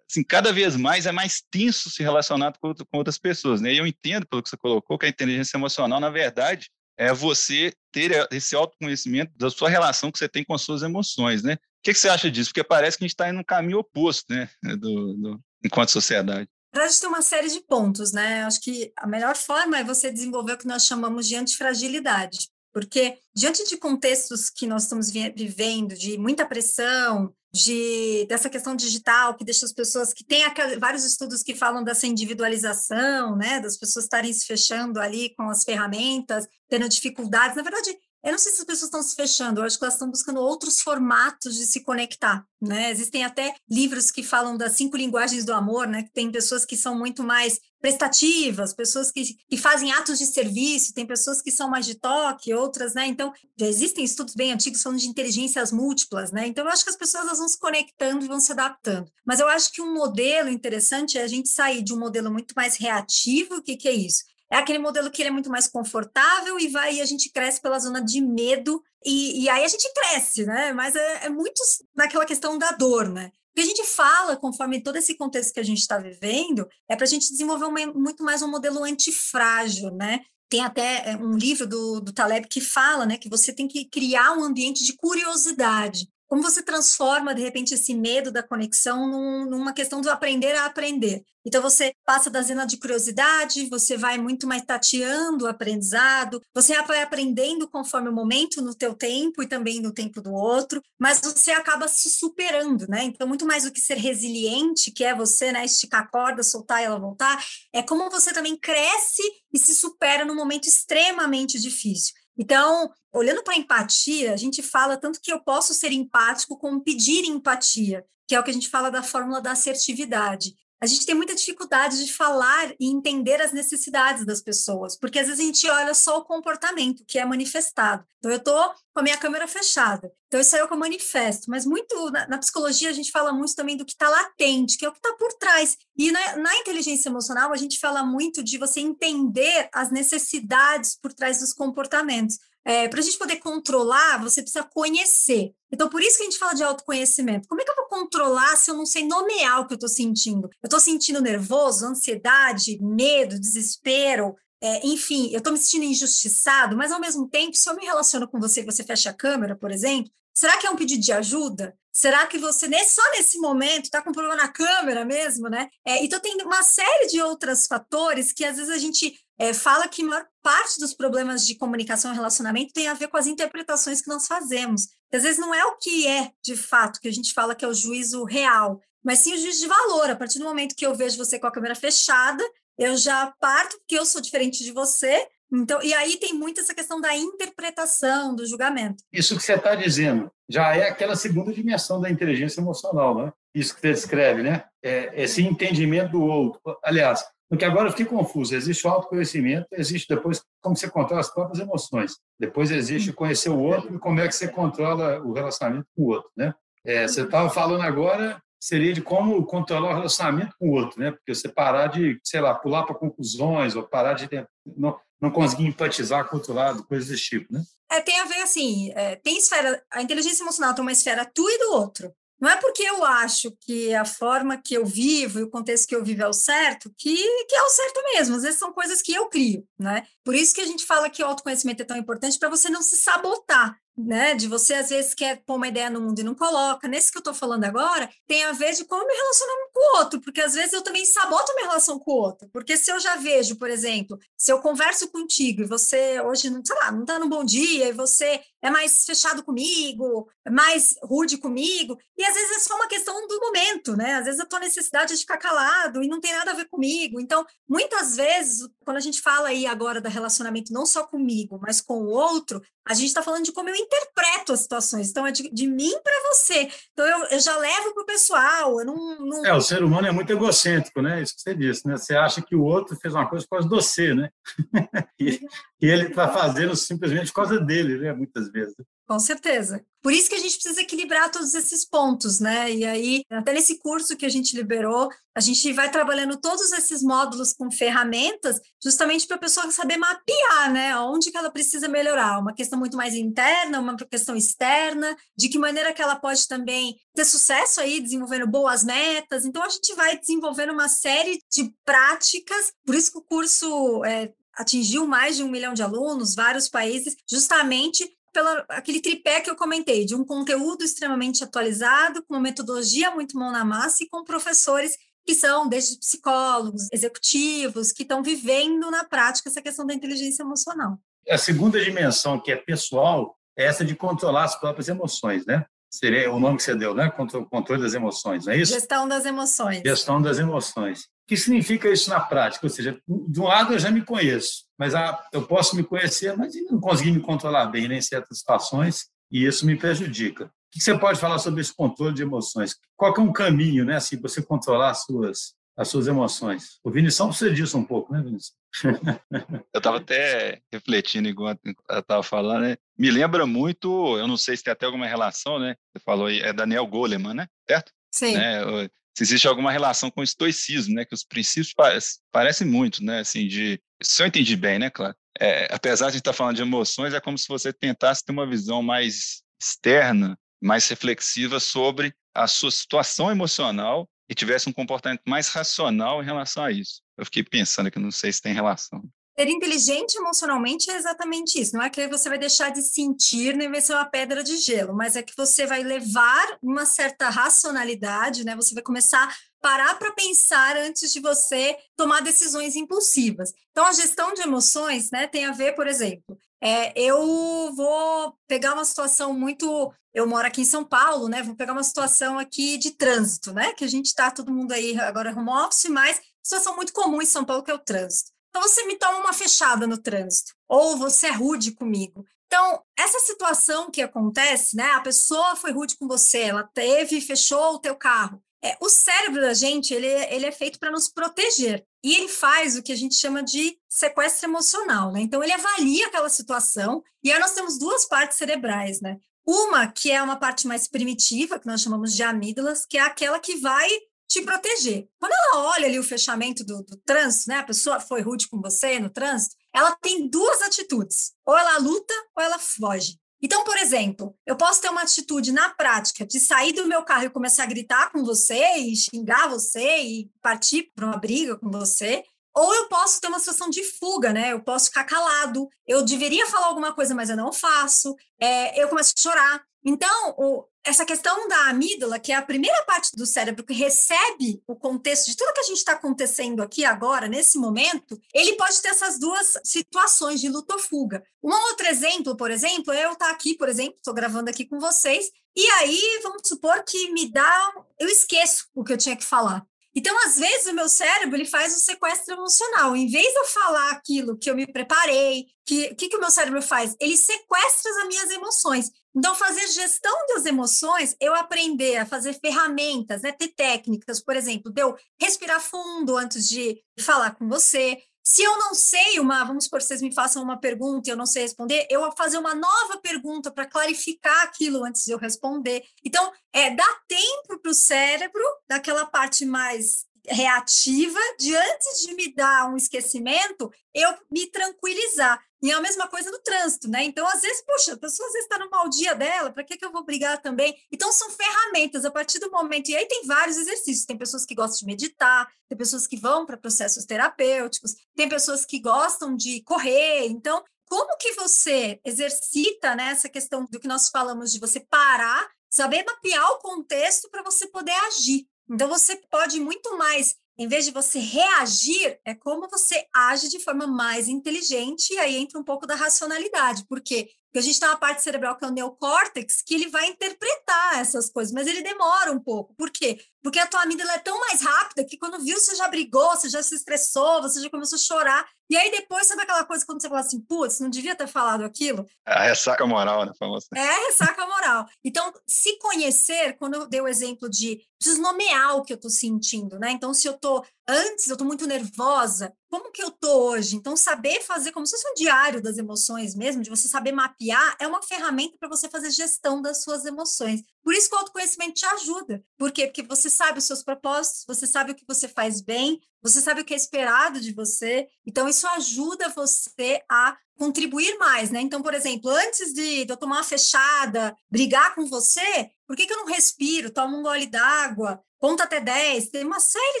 [0.10, 3.60] assim, cada vez mais é mais tenso se relacionar com, com outras pessoas.
[3.60, 3.74] Né?
[3.74, 7.72] E eu entendo, pelo que você colocou, que a inteligência emocional, na verdade, é você
[7.90, 11.42] ter esse autoconhecimento da sua relação que você tem com as suas emoções.
[11.42, 11.54] Né?
[11.54, 12.50] O que, que você acha disso?
[12.50, 14.48] Porque parece que a gente está indo no caminho oposto né?
[14.62, 16.48] do, do, enquanto sociedade.
[16.72, 18.44] Na verdade, tem uma série de pontos, né?
[18.44, 22.48] Acho que a melhor forma é você desenvolver o que nós chamamos de antifragilidade.
[22.72, 29.34] Porque, diante de contextos que nós estamos vivendo, de muita pressão, de dessa questão digital
[29.34, 30.42] que deixa as pessoas que tem
[30.78, 35.62] vários estudos que falam dessa individualização, né, das pessoas estarem se fechando ali com as
[35.62, 37.56] ferramentas, tendo dificuldades.
[37.56, 39.94] Na verdade, eu não sei se as pessoas estão se fechando, eu acho que elas
[39.94, 42.90] estão buscando outros formatos de se conectar, né?
[42.90, 46.04] Existem até livros que falam das cinco linguagens do amor, né?
[46.04, 50.94] Que tem pessoas que são muito mais prestativas, pessoas que, que fazem atos de serviço,
[50.94, 53.06] tem pessoas que são mais de toque, outras, né?
[53.06, 56.46] Então, já existem estudos bem antigos falando de inteligências múltiplas, né?
[56.46, 59.10] Então, eu acho que as pessoas elas vão se conectando e vão se adaptando.
[59.26, 62.54] Mas eu acho que um modelo interessante é a gente sair de um modelo muito
[62.54, 64.22] mais reativo, o que, que é isso?
[64.52, 67.58] é aquele modelo que ele é muito mais confortável e vai e a gente cresce
[67.58, 70.74] pela zona de medo e, e aí a gente cresce, né?
[70.74, 71.62] Mas é, é muito
[71.96, 73.32] naquela questão da dor, né?
[73.52, 76.96] O que a gente fala, conforme todo esse contexto que a gente está vivendo, é
[76.96, 80.20] para a gente desenvolver muito mais um modelo antifrágil, né?
[80.48, 83.84] Tem até é, um livro do, do Taleb que fala né, que você tem que
[83.84, 86.08] criar um ambiente de curiosidade.
[86.32, 90.64] Como você transforma, de repente, esse medo da conexão num, numa questão do aprender a
[90.64, 91.22] aprender?
[91.44, 96.72] Então, você passa da zona de curiosidade, você vai muito mais tateando o aprendizado, você
[96.84, 101.20] vai aprendendo conforme o momento, no teu tempo e também no tempo do outro, mas
[101.20, 103.04] você acaba se superando, né?
[103.04, 106.80] Então, muito mais do que ser resiliente, que é você, né, esticar a corda, soltar
[106.80, 112.14] e ela voltar, é como você também cresce e se supera num momento extremamente difícil.
[112.38, 116.82] Então, olhando para a empatia, a gente fala tanto que eu posso ser empático como
[116.82, 120.54] pedir empatia, que é o que a gente fala da fórmula da assertividade.
[120.82, 125.28] A gente tem muita dificuldade de falar e entender as necessidades das pessoas, porque às
[125.28, 128.04] vezes a gente olha só o comportamento que é manifestado.
[128.18, 131.48] Então, eu estou com a minha câmera fechada, então isso é o que eu manifesto,
[131.48, 134.84] mas muito na, na psicologia a gente fala muito também do que está latente, que
[134.84, 135.76] é o que está por trás.
[135.96, 141.12] E na, na inteligência emocional a gente fala muito de você entender as necessidades por
[141.12, 142.40] trás dos comportamentos.
[142.64, 145.52] É, para a gente poder controlar, você precisa conhecer.
[145.70, 147.48] Então, por isso que a gente fala de autoconhecimento.
[147.48, 149.88] Como é que eu vou controlar se eu não sei nomear o que eu estou
[149.88, 150.48] sentindo?
[150.62, 156.92] Eu estou sentindo nervoso, ansiedade, medo, desespero, é, enfim, eu estou me sentindo injustiçado, mas
[156.92, 159.72] ao mesmo tempo, se eu me relaciono com você e você fecha a câmera, por
[159.72, 161.76] exemplo, será que é um pedido de ajuda?
[161.92, 165.68] Será que você, só nesse momento, está com problema na câmera mesmo, né?
[165.86, 169.86] É, então, tem uma série de outros fatores que às vezes a gente é, fala
[169.88, 173.26] que a maior parte dos problemas de comunicação e relacionamento tem a ver com as
[173.26, 174.88] interpretações que nós fazemos.
[175.12, 177.68] Às vezes não é o que é, de fato, que a gente fala que é
[177.68, 180.08] o juízo real, mas sim o juízo de valor.
[180.08, 182.42] A partir do momento que eu vejo você com a câmera fechada,
[182.78, 185.26] eu já parto porque eu sou diferente de você.
[185.52, 189.04] Então, e aí tem muito essa questão da interpretação, do julgamento.
[189.12, 193.32] Isso que você está dizendo já é aquela segunda dimensão da inteligência emocional, né?
[193.54, 194.64] Isso que você descreve, né?
[194.82, 196.60] É esse entendimento do outro.
[196.82, 198.54] Aliás, porque agora eu fiquei confuso.
[198.54, 202.16] Existe o autoconhecimento, existe depois como você controla as próprias emoções.
[202.40, 206.08] Depois existe conhecer o outro e como é que você controla o relacionamento com o
[206.08, 206.54] outro, né?
[206.82, 211.10] É, você estava falando agora seria de como controlar o relacionamento com o outro, né?
[211.10, 214.28] Porque você parar de, sei lá, pular para conclusões ou parar de
[214.64, 217.60] não, não conseguir empatizar com o outro lado, coisas desse tipo, né?
[217.90, 221.44] É, tem a ver assim, é, tem esfera, a inteligência emocional tem uma esfera tu
[221.50, 222.14] e do outro.
[222.40, 225.94] Não é porque eu acho que a forma que eu vivo e o contexto que
[225.94, 228.36] eu vivo é o certo, que, que é o certo mesmo.
[228.36, 230.06] Às vezes são coisas que eu crio, né?
[230.24, 232.82] Por isso que a gente fala que o autoconhecimento é tão importante para você não
[232.82, 234.34] se sabotar né?
[234.34, 236.88] De você às vezes quer pôr uma ideia no mundo e não coloca.
[236.88, 239.98] Nesse que eu estou falando agora, tem a ver de como me relacionar com o
[239.98, 242.48] outro, porque às vezes eu também saboto minha relação com o outro.
[242.52, 246.64] Porque se eu já vejo, por exemplo, se eu converso contigo e você hoje não,
[246.64, 250.94] sei lá, não está num bom dia e você é mais fechado comigo, é mais
[251.02, 254.14] rude comigo, e às vezes é só uma questão do momento, né?
[254.14, 257.20] Às vezes a tua necessidade de ficar calado e não tem nada a ver comigo.
[257.20, 261.80] Então, muitas vezes, quando a gente fala aí agora do relacionamento não só comigo, mas
[261.80, 265.10] com o outro, a gente está falando de como eu interpreto as situações.
[265.10, 266.68] Então, é de, de mim para você.
[266.92, 268.80] Então, eu, eu já levo para o pessoal.
[268.80, 271.22] Eu não, não, É, o ser humano é muito egocêntrico, né?
[271.22, 271.96] Isso que você disse, né?
[271.96, 274.30] Você acha que o outro fez uma coisa por causa de você, né?
[275.18, 275.40] e,
[275.82, 278.12] e ele está fazendo simplesmente por causa dele, né?
[278.12, 278.76] Muitas vezes.
[279.04, 279.84] Com certeza.
[280.00, 282.72] Por isso que a gente precisa equilibrar todos esses pontos, né?
[282.72, 287.02] E aí, até nesse curso que a gente liberou, a gente vai trabalhando todos esses
[287.02, 290.96] módulos com ferramentas, justamente para a pessoa saber mapear, né?
[290.98, 292.38] Onde que ela precisa melhorar.
[292.38, 296.96] Uma questão muito mais interna, uma questão externa, de que maneira que ela pode também
[297.12, 299.44] ter sucesso aí, desenvolvendo boas metas.
[299.44, 304.32] Então, a gente vai desenvolvendo uma série de práticas, por isso que o curso é,
[304.56, 309.56] atingiu mais de um milhão de alunos, vários países, justamente pelo aquele tripé que eu
[309.56, 314.24] comentei, de um conteúdo extremamente atualizado, com uma metodologia muito mão na massa e com
[314.24, 320.42] professores que são desde psicólogos, executivos, que estão vivendo na prática essa questão da inteligência
[320.42, 320.98] emocional.
[321.28, 325.64] A segunda dimensão, que é pessoal, é essa de controlar as próprias emoções, né?
[325.88, 327.10] Seria o nome que você deu, né?
[327.50, 328.72] Controle das emoções, não é isso?
[328.72, 329.82] Gestão das emoções.
[329.84, 332.66] Gestão das emoções que significa isso na prática?
[332.66, 336.36] Ou seja, de um lado eu já me conheço, mas ah, eu posso me conhecer,
[336.36, 340.44] mas não conseguir me controlar bem né, em certas situações, e isso me prejudica.
[340.44, 342.76] O que você pode falar sobre esse controle de emoções?
[342.94, 346.78] Qual é um caminho, né, assim, você controlar as suas, as suas emoções?
[346.84, 348.54] O Vinição precisa disso um pouco, né, Vinição?
[349.72, 352.76] eu estava até refletindo enquanto eu estava falando, né?
[352.98, 355.76] Me lembra muito, eu não sei se tem até alguma relação, né?
[355.96, 357.46] Você falou aí, é Daniel Goleman, né?
[357.66, 357.90] Certo?
[358.10, 358.34] Sim.
[358.34, 358.88] Né?
[359.16, 361.04] Se existe alguma relação com o estoicismo, né?
[361.04, 363.20] Que os princípios parecem, parecem muito, né?
[363.20, 365.14] Assim, de, se eu entendi bem, né, claro.
[365.40, 368.82] É, apesar de estar falando de emoções, é como se você tentasse ter uma visão
[368.82, 376.22] mais externa, mais reflexiva sobre a sua situação emocional e tivesse um comportamento mais racional
[376.22, 377.02] em relação a isso.
[377.18, 379.02] Eu fiquei pensando que não sei se tem relação.
[379.38, 381.74] Ser inteligente emocionalmente é exatamente isso.
[381.74, 384.94] Não é que você vai deixar de sentir nem vai ser uma pedra de gelo,
[384.94, 388.54] mas é que você vai levar uma certa racionalidade, né?
[388.54, 393.54] Você vai começar a parar para pensar antes de você tomar decisões impulsivas.
[393.70, 398.74] Então, a gestão de emoções, né, tem a ver, por exemplo, é, eu vou pegar
[398.74, 399.92] uma situação muito.
[400.14, 401.42] Eu moro aqui em São Paulo, né?
[401.42, 403.72] Vou pegar uma situação aqui de trânsito, né?
[403.72, 407.26] Que a gente está todo mundo aí agora home office, mas situação muito comum em
[407.26, 408.30] São Paulo que é o trânsito.
[408.52, 412.22] Então você me toma uma fechada no trânsito, ou você é rude comigo.
[412.46, 414.90] Então, essa situação que acontece, né?
[414.90, 418.42] A pessoa foi rude com você, ela teve, fechou o teu carro.
[418.62, 421.82] É, o cérebro da gente, ele, ele é feito para nos proteger.
[422.04, 425.22] E ele faz o que a gente chama de sequestro emocional, né?
[425.22, 429.16] Então, ele avalia aquela situação, e aí nós temos duas partes cerebrais, né?
[429.46, 433.40] Uma que é uma parte mais primitiva, que nós chamamos de amígdalas, que é aquela
[433.40, 433.88] que vai
[434.32, 435.06] te proteger.
[435.20, 437.58] Quando ela olha ali o fechamento do, do trânsito, né?
[437.58, 441.32] A pessoa foi rude com você no trânsito, ela tem duas atitudes.
[441.46, 443.18] Ou ela luta ou ela foge.
[443.42, 447.24] Então, por exemplo, eu posso ter uma atitude na prática de sair do meu carro
[447.24, 451.68] e começar a gritar com você e xingar você e partir para uma briga com
[451.68, 452.22] você,
[452.54, 454.52] ou eu posso ter uma situação de fuga, né?
[454.52, 458.88] Eu posso ficar calado, eu deveria falar alguma coisa, mas eu não faço, é, eu
[458.88, 459.64] começo a chorar.
[459.84, 464.62] Então, o, essa questão da amígdala, que é a primeira parte do cérebro que recebe
[464.66, 468.80] o contexto de tudo que a gente está acontecendo aqui agora, nesse momento, ele pode
[468.82, 471.22] ter essas duas situações de luta ou fuga.
[471.42, 474.64] Um outro exemplo, por exemplo, é eu estar tá aqui, por exemplo, estou gravando aqui
[474.64, 479.16] com vocês, e aí vamos supor que me dá, eu esqueço o que eu tinha
[479.16, 479.64] que falar.
[479.94, 482.96] Então, às vezes, o meu cérebro ele faz o sequestro emocional.
[482.96, 486.30] Em vez de eu falar aquilo que eu me preparei, que que, que o meu
[486.30, 486.96] cérebro faz?
[486.98, 488.90] Ele sequestra as minhas emoções.
[489.14, 494.72] Então, fazer gestão das emoções, eu aprender a fazer ferramentas, né, ter técnicas, por exemplo,
[494.72, 499.64] de eu respirar fundo antes de falar com você, se eu não sei uma, vamos
[499.64, 502.54] supor, vocês me façam uma pergunta e eu não sei responder, eu vou fazer uma
[502.54, 505.82] nova pergunta para clarificar aquilo antes de eu responder.
[506.04, 512.32] Então, é dar tempo para o cérebro, daquela parte mais reativa, de antes de me
[512.34, 515.42] dar um esquecimento, eu me tranquilizar.
[515.62, 517.04] E é a mesma coisa no trânsito, né?
[517.04, 519.76] Então, às vezes, puxa, a pessoa às vezes está no mau dia dela, para que,
[519.76, 520.76] que eu vou brigar também?
[520.90, 522.88] Então, são ferramentas a partir do momento.
[522.88, 524.04] E aí tem vários exercícios.
[524.04, 528.64] Tem pessoas que gostam de meditar, tem pessoas que vão para processos terapêuticos, tem pessoas
[528.64, 530.26] que gostam de correr.
[530.26, 535.48] Então, como que você exercita né, essa questão do que nós falamos de você parar,
[535.70, 538.48] saber mapear o contexto para você poder agir?
[538.70, 543.58] Então, você pode muito mais em vez de você reagir, é como você age de
[543.58, 546.84] forma mais inteligente, e aí entra um pouco da racionalidade.
[546.86, 547.30] Por quê?
[547.46, 551.00] Porque a gente tem uma parte cerebral que é o neocórtex, que ele vai interpretar
[551.00, 552.74] essas coisas, mas ele demora um pouco.
[552.74, 553.18] Por quê?
[553.42, 556.48] Porque a tua amígdala é tão mais rápida que quando viu, você já brigou, você
[556.48, 558.48] já se estressou, você já começou a chorar.
[558.70, 561.64] E aí depois, sabe aquela coisa quando você fala assim, putz, não devia ter falado
[561.64, 562.06] aquilo?
[562.26, 563.66] É a ressaca moral, né, famosa?
[563.74, 564.86] É a ressaca moral.
[565.04, 569.10] Então, se conhecer, quando eu dei o exemplo de preciso nomear o que eu estou
[569.10, 569.92] sentindo, né?
[569.92, 573.76] Então, se eu estou antes eu estou muito nervosa, como que eu estou hoje?
[573.76, 577.76] Então, saber fazer como se fosse um diário das emoções mesmo, de você saber mapear,
[577.78, 580.62] é uma ferramenta para você fazer gestão das suas emoções.
[580.82, 582.44] Por isso que o autoconhecimento te ajuda.
[582.58, 582.86] Por quê?
[582.86, 586.60] Porque você sabe os seus propósitos, você sabe o que você faz bem, você sabe
[586.60, 588.08] o que é esperado de você.
[588.26, 591.60] Então, isso ajuda você a contribuir mais, né?
[591.60, 596.12] Então, por exemplo, antes de, eu tomar uma fechada, brigar com você, por que, que
[596.12, 599.30] eu não respiro, tomo um gole d'água, conta até 10?
[599.30, 600.00] Tem uma série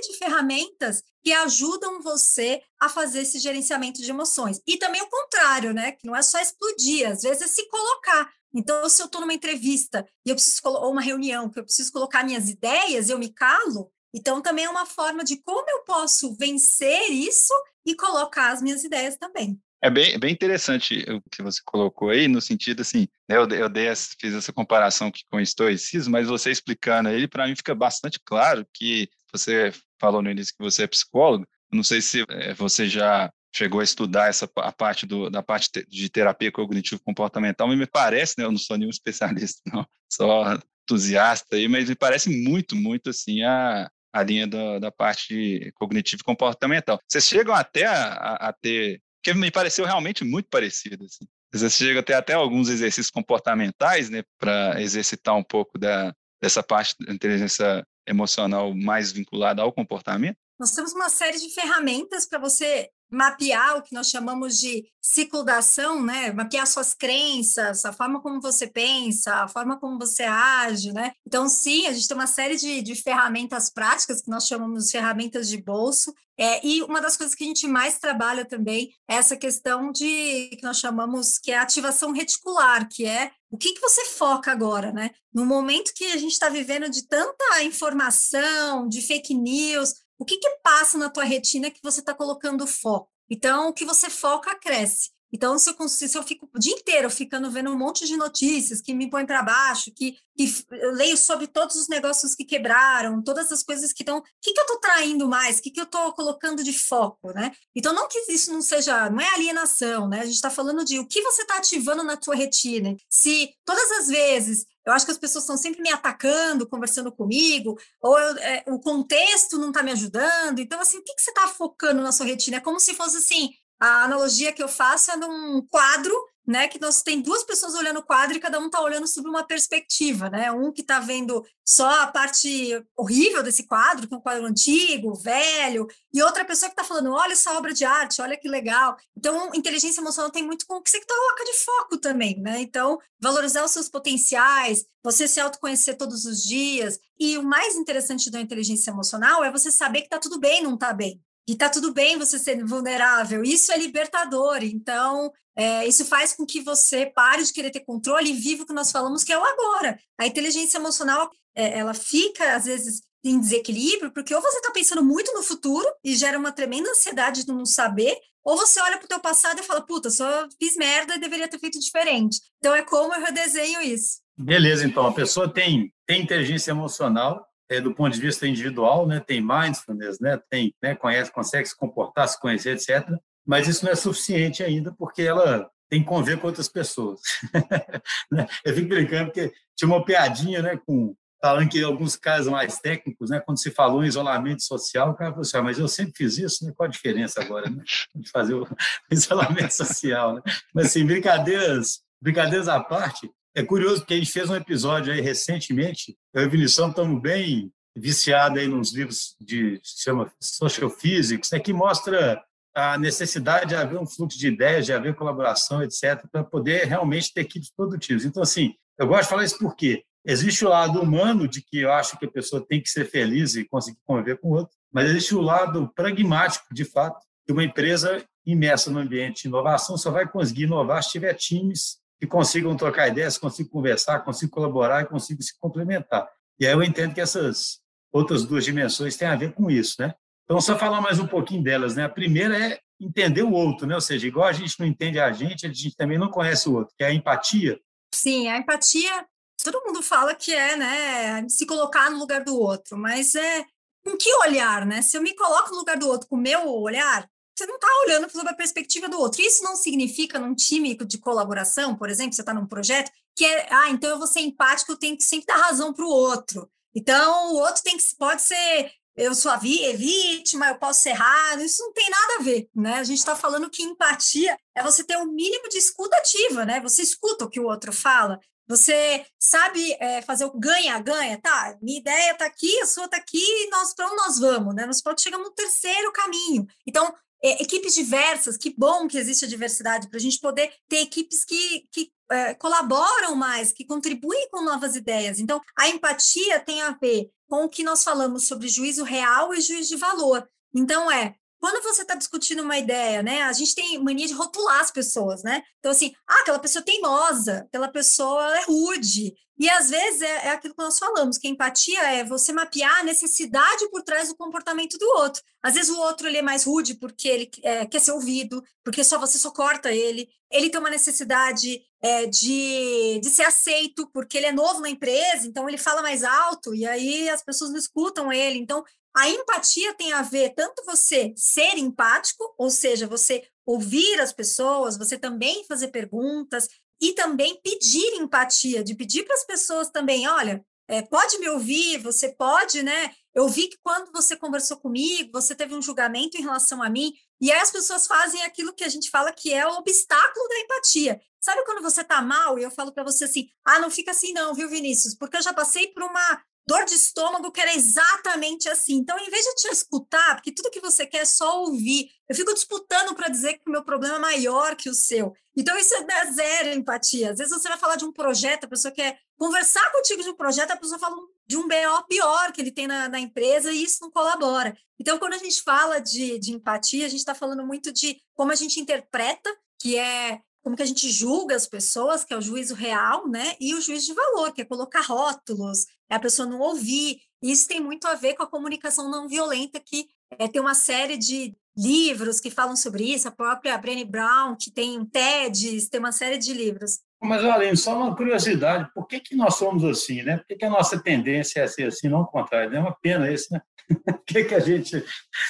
[0.02, 4.60] de ferramentas que ajudam você a fazer esse gerenciamento de emoções.
[4.66, 5.92] E também o contrário, né?
[5.92, 8.30] Que não é só explodir, às vezes é se colocar.
[8.54, 11.92] Então, se eu estou numa entrevista e eu preciso ou uma reunião que eu preciso
[11.92, 13.90] colocar minhas ideias, eu me calo.
[14.14, 17.54] Então, também é uma forma de como eu posso vencer isso
[17.86, 19.58] e colocar as minhas ideias também.
[19.84, 23.68] É bem, bem interessante o que você colocou aí, no sentido assim, né, eu, eu
[23.68, 28.20] dei, fiz essa comparação com o estoicismo, mas você explicando ele, para mim fica bastante
[28.24, 32.88] claro que você falou no início que você é psicólogo, não sei se é, você
[32.88, 37.78] já chegou a estudar essa a parte do, da parte de terapia cognitivo comportamental, mas
[37.78, 42.30] me parece, né, eu não sou nenhum especialista, não, só entusiasta aí, mas me parece
[42.30, 46.98] muito, muito assim a, a linha da, da parte cognitivo comportamental.
[47.08, 51.04] Vocês chegam até a, a, a ter que me pareceu realmente muito parecido.
[51.04, 51.24] Assim.
[51.52, 56.62] Você chega a ter até alguns exercícios comportamentais, né, para exercitar um pouco da, dessa
[56.62, 60.36] parte da inteligência emocional mais vinculada ao comportamento.
[60.58, 65.44] Nós temos uma série de ferramentas para você mapear o que nós chamamos de ciclo
[65.44, 66.32] da ação, né?
[66.32, 71.12] Mapear suas crenças, a forma como você pensa, a forma como você age, né?
[71.26, 74.92] Então, sim, a gente tem uma série de, de ferramentas práticas que nós chamamos de
[74.92, 76.14] ferramentas de bolso.
[76.38, 80.48] É, e uma das coisas que a gente mais trabalha também é essa questão de
[80.56, 84.90] que nós chamamos que é ativação reticular, que é o que, que você foca agora,
[84.92, 85.10] né?
[85.32, 90.38] No momento que a gente está vivendo de tanta informação, de fake news, o que,
[90.38, 93.10] que passa na tua retina que você está colocando foco?
[93.28, 95.10] Então, o que você foca cresce.
[95.32, 98.82] Então, se eu, se eu fico o dia inteiro ficando vendo um monte de notícias
[98.82, 103.22] que me põem para baixo, que, que eu leio sobre todos os negócios que quebraram,
[103.22, 104.18] todas as coisas que estão.
[104.18, 105.58] O que, que eu estou traindo mais?
[105.58, 107.32] O que, que eu estou colocando de foco?
[107.32, 107.50] Né?
[107.74, 109.08] Então, não que isso não seja.
[109.08, 110.20] Não é alienação, né?
[110.20, 112.94] A gente está falando de o que você está ativando na tua retina.
[113.08, 117.78] Se todas as vezes eu acho que as pessoas estão sempre me atacando, conversando comigo,
[118.00, 120.58] ou eu, é, o contexto não está me ajudando.
[120.58, 122.56] Então, assim, o que, que você está focando na sua retina?
[122.56, 123.50] É como se fosse assim:
[123.82, 126.14] a analogia que eu faço é num quadro
[126.46, 129.30] né, que nós tem duas pessoas olhando o quadro e cada um está olhando sobre
[129.30, 130.50] uma perspectiva, né?
[130.50, 135.14] Um que está vendo só a parte horrível desse quadro, que é um quadro antigo,
[135.14, 138.96] velho, e outra pessoa que está falando, olha essa obra de arte, olha que legal.
[139.16, 142.60] Então, inteligência emocional tem muito com o que você coloca de foco também, né?
[142.60, 146.98] Então, valorizar os seus potenciais, você se autoconhecer todos os dias.
[147.18, 150.74] E o mais interessante da inteligência emocional é você saber que está tudo bem, não
[150.74, 151.20] está bem.
[151.46, 153.42] E tá tudo bem você ser vulnerável.
[153.42, 154.58] Isso é libertador.
[154.62, 158.66] Então, é, isso faz com que você pare de querer ter controle e viva o
[158.66, 159.98] que nós falamos que é o agora.
[160.18, 165.04] A inteligência emocional, é, ela fica, às vezes, em desequilíbrio, porque ou você está pensando
[165.04, 169.04] muito no futuro e gera uma tremenda ansiedade de não saber, ou você olha para
[169.04, 172.40] o teu passado e fala, puta, só fiz merda e deveria ter feito diferente.
[172.58, 174.20] Então, é como eu redesenho isso.
[174.36, 179.20] Beleza, então, a pessoa tem, tem inteligência emocional, é, do ponto de vista individual, né,
[179.20, 183.08] tem mindfulness, né, tem, né, conhece, consegue se comportar, se conhecer, etc.
[183.46, 187.20] Mas isso não é suficiente ainda, porque ela tem que conviver com outras pessoas.
[188.30, 188.46] Né?
[188.64, 193.28] Eu fico brincando porque tinha uma piadinha, né, com falando que alguns casos mais técnicos,
[193.28, 196.14] né, quando se falou em isolamento social, o cara falou assim, ah, mas eu sempre
[196.16, 196.72] fiz isso, né?
[196.76, 197.82] qual a diferença agora, né?
[198.14, 198.66] De fazer o
[199.10, 200.42] isolamento social, né?
[200.72, 205.20] Mas assim, brincadeiras, brincadeiras à parte, é curioso porque a gente fez um episódio aí
[205.20, 211.50] recentemente, eu e Vinição estamos bem viciados aí nos livros de se chama Social Physics,
[211.50, 212.42] né, que mostra
[212.74, 217.32] a necessidade de haver um fluxo de ideias, de haver colaboração, etc., para poder realmente
[217.32, 218.24] ter equipes produtivas.
[218.24, 221.92] Então, assim, eu gosto de falar isso porque existe o lado humano de que eu
[221.92, 225.10] acho que a pessoa tem que ser feliz e conseguir conviver com o outro, mas
[225.10, 230.10] existe o lado pragmático, de fato, que uma empresa imersa no ambiente de inovação só
[230.10, 235.06] vai conseguir inovar se tiver times que consigam trocar ideias, consigam conversar, consigam colaborar e
[235.06, 236.30] consigam se complementar.
[236.56, 237.80] E aí eu entendo que essas
[238.12, 240.14] outras duas dimensões têm a ver com isso, né?
[240.44, 242.04] Então, só falar mais um pouquinho delas, né?
[242.04, 243.96] A primeira é entender o outro, né?
[243.96, 246.74] Ou seja, igual a gente não entende a gente, a gente também não conhece o
[246.74, 247.80] outro, que é a empatia.
[248.14, 249.26] Sim, a empatia,
[249.60, 253.64] todo mundo fala que é, né, se colocar no lugar do outro, mas é
[254.04, 255.02] com que olhar, né?
[255.02, 257.28] Se eu me coloco no lugar do outro com o meu olhar,
[257.62, 259.40] você não está olhando sobre a perspectiva do outro.
[259.40, 263.68] Isso não significa, num time de colaboração, por exemplo, você está num projeto, que é,
[263.70, 266.68] ah, então eu vou ser empático, eu tenho que sempre dar razão para o outro.
[266.94, 271.62] Então, o outro tem que, pode ser eu sou a vítima, eu posso ser errado,
[271.62, 272.94] isso não tem nada a ver, né?
[272.94, 276.64] A gente está falando que empatia é você ter o um mínimo de escuta ativa,
[276.64, 276.80] né?
[276.80, 281.76] Você escuta o que o outro fala, você sabe é, fazer o ganha-ganha, tá?
[281.82, 284.86] Minha ideia está aqui, a sua está aqui, nós para onde nós vamos, né?
[284.86, 286.66] Nós pode chegar no terceiro caminho.
[286.86, 290.98] Então, é, equipes diversas, que bom que existe a diversidade para a gente poder ter
[290.98, 295.38] equipes que, que é, colaboram mais, que contribuem com novas ideias.
[295.38, 299.60] Então, a empatia tem a ver com o que nós falamos sobre juízo real e
[299.60, 300.48] juízo de valor.
[300.74, 303.42] Então, é quando você está discutindo uma ideia, né?
[303.42, 305.62] A gente tem mania de rotular as pessoas, né?
[305.78, 309.32] Então, assim, ah, aquela pessoa é teimosa, aquela pessoa é rude.
[309.56, 313.04] E às vezes é, é, aquilo que nós falamos, que empatia é você mapear a
[313.04, 315.40] necessidade por trás do comportamento do outro.
[315.62, 319.04] Às vezes o outro ele é mais rude porque ele é, quer ser ouvido, porque
[319.04, 320.28] só você só corta ele.
[320.50, 325.46] Ele tem uma necessidade é, de, de ser aceito, porque ele é novo na empresa,
[325.46, 328.58] então ele fala mais alto, e aí as pessoas não escutam ele.
[328.58, 328.82] Então,
[329.14, 334.96] a empatia tem a ver tanto você ser empático, ou seja, você ouvir as pessoas,
[334.96, 336.68] você também fazer perguntas
[337.00, 341.98] e também pedir empatia, de pedir para as pessoas também, olha, é, pode me ouvir,
[341.98, 343.12] você pode, né?
[343.34, 347.12] Eu vi que quando você conversou comigo, você teve um julgamento em relação a mim,
[347.40, 350.58] e aí as pessoas fazem aquilo que a gente fala que é o obstáculo da
[350.60, 351.20] empatia.
[351.40, 354.32] Sabe quando você tá mal e eu falo para você assim: "Ah, não fica assim
[354.32, 355.14] não, viu, Vinícius?
[355.14, 358.94] Porque eu já passei por uma dor de estômago que era exatamente assim.
[358.94, 362.36] Então, em vez de te escutar, porque tudo que você quer é só ouvir, eu
[362.36, 365.34] fico disputando para dizer que o meu problema é maior que o seu.
[365.56, 367.32] Então, isso é zero empatia.
[367.32, 370.36] Às vezes você vai falar de um projeto, a pessoa quer conversar contigo de um
[370.36, 373.82] projeto, a pessoa fala de um BO pior que ele tem na, na empresa e
[373.82, 374.76] isso não colabora.
[374.98, 378.52] Então, quando a gente fala de, de empatia, a gente está falando muito de como
[378.52, 382.40] a gente interpreta, que é como que a gente julga as pessoas, que é o
[382.40, 383.54] juízo real, né?
[383.60, 387.20] E o juízo de valor, que é colocar rótulos, é a pessoa não ouvir.
[387.42, 390.06] Isso tem muito a ver com a comunicação não violenta, que
[390.38, 394.70] é, tem uma série de livros que falam sobre isso, a própria Brené Brown, que
[394.70, 397.00] tem TEDs, tem uma série de livros.
[397.20, 400.38] Mas, Aline, só uma curiosidade, por que, que nós somos assim, né?
[400.38, 402.74] Por que, que a nossa tendência é ser assim, não o contrário?
[402.74, 403.60] É uma pena isso, né?
[404.04, 405.04] Por que, que a gente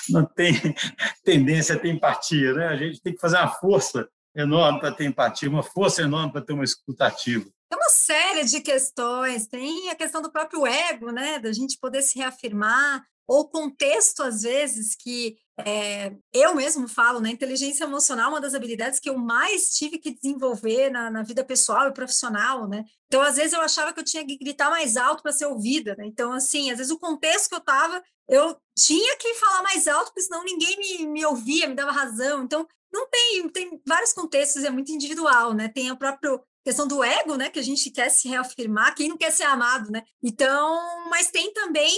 [0.09, 0.55] não tem
[1.25, 2.69] tendência a ter empatia, né?
[2.69, 6.41] A gente tem que fazer uma força enorme para ter empatia, uma força enorme para
[6.41, 7.45] ter uma escutativa.
[7.69, 12.03] Tem uma série de questões, tem a questão do próprio ego, né, da gente poder
[12.03, 18.29] se reafirmar, ou contexto, às vezes, que é, eu mesmo falo, né, inteligência emocional é
[18.35, 22.69] uma das habilidades que eu mais tive que desenvolver na, na vida pessoal e profissional,
[22.69, 25.47] né, então, às vezes, eu achava que eu tinha que gritar mais alto para ser
[25.47, 29.63] ouvida, né, então, assim, às vezes o contexto que eu estava, eu tinha que falar
[29.63, 33.83] mais alto, porque senão ninguém me, me ouvia, me dava razão, então, não tem, tem
[33.87, 35.69] vários contextos, é muito individual, né?
[35.69, 37.51] Tem a própria questão do ego, né?
[37.51, 40.03] Que a gente quer se reafirmar, quem não quer ser amado, né?
[40.23, 41.97] Então, mas tem também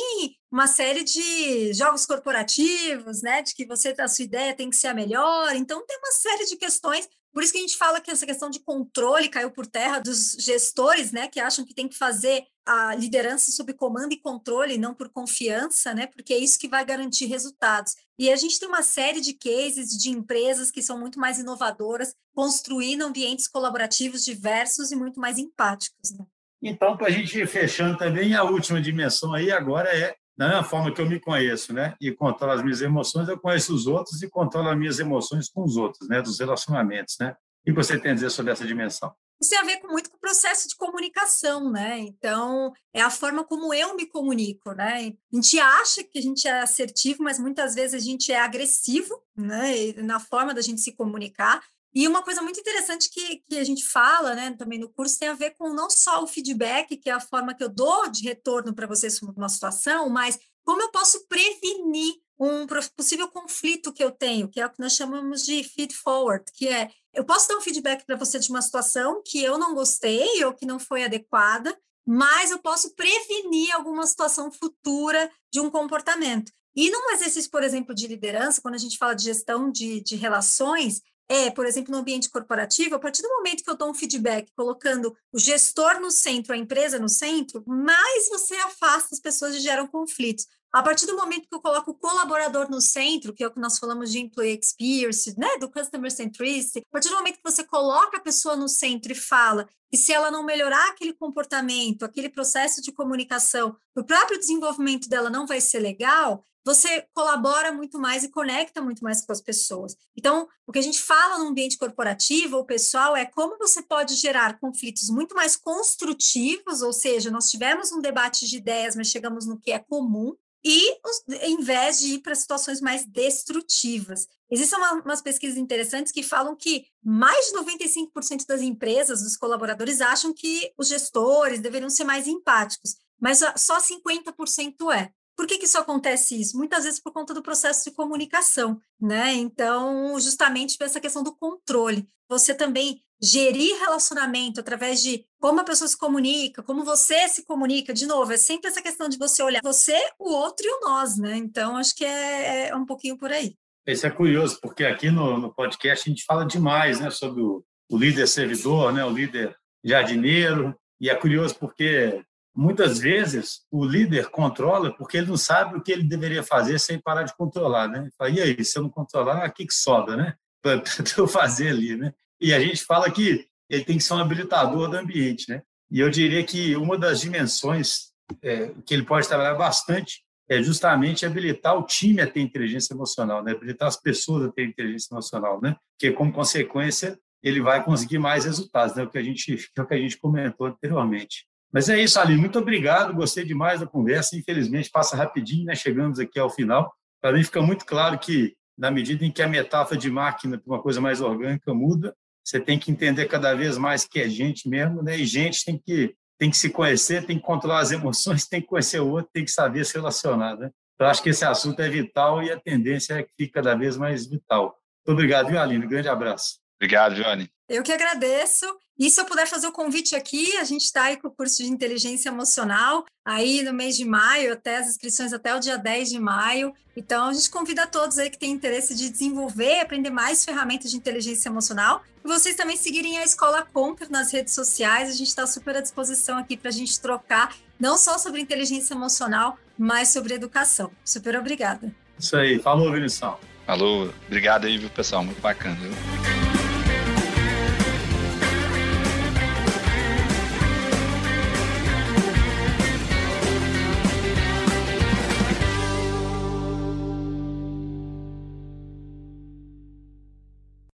[0.50, 3.42] uma série de jogos corporativos, né?
[3.42, 5.54] De que você, a sua ideia tem que ser a melhor.
[5.54, 8.48] Então, tem uma série de questões por isso que a gente fala que essa questão
[8.48, 12.94] de controle caiu por terra dos gestores, né, que acham que tem que fazer a
[12.94, 17.26] liderança sob comando e controle, não por confiança, né, porque é isso que vai garantir
[17.26, 17.94] resultados.
[18.18, 22.14] E a gente tem uma série de cases de empresas que são muito mais inovadoras,
[22.34, 26.12] construindo ambientes colaborativos diversos e muito mais empáticos.
[26.16, 26.24] Né?
[26.62, 30.64] Então, para a gente ir fechando também, a última dimensão aí agora é da mesma
[30.64, 34.20] forma que eu me conheço, né, e controlo as minhas emoções, eu conheço os outros
[34.22, 37.36] e controlo as minhas emoções com os outros, né, dos relacionamentos, né.
[37.62, 39.14] O que você tem a dizer sobre essa dimensão?
[39.40, 41.98] Isso tem a ver com, muito com o processo de comunicação, né?
[41.98, 45.14] Então, é a forma como eu me comunico, né?
[45.32, 49.22] A gente acha que a gente é assertivo, mas muitas vezes a gente é agressivo,
[49.36, 49.92] né?
[50.02, 51.62] Na forma da gente se comunicar.
[51.94, 55.28] E uma coisa muito interessante que, que a gente fala né, também no curso tem
[55.28, 58.24] a ver com não só o feedback, que é a forma que eu dou de
[58.24, 62.66] retorno para vocês sobre uma situação, mas como eu posso prevenir um
[62.96, 66.68] possível conflito que eu tenho, que é o que nós chamamos de feed forward, que
[66.68, 70.44] é eu posso dar um feedback para você de uma situação que eu não gostei
[70.44, 76.52] ou que não foi adequada, mas eu posso prevenir alguma situação futura de um comportamento.
[76.74, 80.16] E num exercício, por exemplo, de liderança, quando a gente fala de gestão de, de
[80.16, 83.94] relações, é, por exemplo, no ambiente corporativo, a partir do momento que eu dou um
[83.94, 89.54] feedback colocando o gestor no centro, a empresa no centro, mais você afasta as pessoas
[89.54, 90.46] e geram conflitos.
[90.74, 93.60] A partir do momento que eu coloco o colaborador no centro, que é o que
[93.60, 97.62] nós falamos de employee experience, né, do customer centricity, a partir do momento que você
[97.62, 102.28] coloca a pessoa no centro e fala que se ela não melhorar aquele comportamento, aquele
[102.28, 108.24] processo de comunicação, o próprio desenvolvimento dela não vai ser legal, você colabora muito mais
[108.24, 109.96] e conecta muito mais com as pessoas.
[110.16, 114.16] Então, o que a gente fala no ambiente corporativo ou pessoal é como você pode
[114.16, 119.46] gerar conflitos muito mais construtivos, ou seja, nós tivemos um debate de ideias, mas chegamos
[119.46, 120.34] no que é comum,
[120.64, 120.96] e
[121.42, 124.26] em vez de ir para situações mais destrutivas.
[124.50, 130.00] Existem uma, umas pesquisas interessantes que falam que mais de 95% das empresas, dos colaboradores,
[130.00, 135.10] acham que os gestores deveriam ser mais empáticos, mas só 50% é.
[135.36, 136.56] Por que, que isso acontece isso?
[136.56, 139.32] Muitas vezes por conta do processo de comunicação, né?
[139.34, 142.06] Então, justamente essa questão do controle.
[142.28, 147.92] Você também gerir relacionamento através de como a pessoa se comunica, como você se comunica,
[147.92, 151.16] de novo, é sempre essa questão de você olhar você, o outro e o nós,
[151.16, 151.36] né?
[151.36, 153.56] Então, acho que é, é um pouquinho por aí.
[153.86, 157.62] Isso é curioso, porque aqui no, no podcast a gente fala demais né, sobre o,
[157.90, 159.54] o líder servidor, né, o líder
[159.84, 162.24] jardineiro, e é curioso porque
[162.54, 166.98] muitas vezes o líder controla porque ele não sabe o que ele deveria fazer sem
[166.98, 168.08] parar de controlar, né?
[168.16, 170.34] Fala, e aí, se eu não controlar, o que, que sobra, né?
[170.62, 170.82] Para
[171.18, 172.12] eu fazer ali, né?
[172.40, 175.62] E a gente fala que ele tem que ser um habilitador do ambiente, né?
[175.90, 181.24] E eu diria que uma das dimensões é, que ele pode trabalhar bastante é justamente
[181.24, 183.52] habilitar o time a ter inteligência emocional, né?
[183.52, 185.76] Habilitar as pessoas a ter inteligência emocional, né?
[185.92, 189.02] Porque como consequência ele vai conseguir mais resultados, né?
[189.02, 191.46] O que a gente, o que a gente comentou anteriormente.
[191.74, 192.36] Mas é isso, Ali.
[192.36, 193.12] Muito obrigado.
[193.12, 194.36] Gostei demais da conversa.
[194.36, 195.74] Infelizmente, passa rapidinho, né?
[195.74, 196.94] Chegamos aqui ao final.
[197.20, 200.72] Para mim, fica muito claro que, na medida em que a metáfora de máquina para
[200.72, 202.14] uma coisa mais orgânica muda,
[202.44, 205.18] você tem que entender cada vez mais que é gente mesmo, né?
[205.18, 208.68] E gente tem que, tem que se conhecer, tem que controlar as emoções, tem que
[208.68, 210.70] conhecer o outro, tem que saber se relacionar, né?
[210.96, 213.96] Eu acho que esse assunto é vital e a tendência é que fique cada vez
[213.96, 214.78] mais vital.
[215.04, 215.84] Muito obrigado, viu, Aline?
[215.84, 216.60] Um grande abraço.
[216.78, 217.50] Obrigado, Johnny.
[217.68, 218.66] Eu que agradeço.
[218.98, 221.56] E se eu puder fazer o convite aqui, a gente está aí com o curso
[221.62, 226.10] de inteligência emocional, aí no mês de maio, até as inscrições até o dia 10
[226.10, 226.72] de maio.
[226.96, 230.96] Então, a gente convida todos aí que têm interesse de desenvolver, aprender mais ferramentas de
[230.96, 232.02] inteligência emocional.
[232.24, 235.08] E vocês também seguirem a Escola Conquer nas redes sociais.
[235.08, 238.94] A gente está super à disposição aqui para a gente trocar, não só sobre inteligência
[238.94, 240.92] emocional, mas sobre educação.
[241.04, 241.92] Super obrigada.
[242.16, 242.60] Isso aí.
[242.60, 243.36] Falou, Vinição.
[243.66, 244.08] Falou.
[244.28, 245.24] Obrigado aí, viu, pessoal?
[245.24, 245.74] Muito bacana.
[245.74, 246.43] Viu?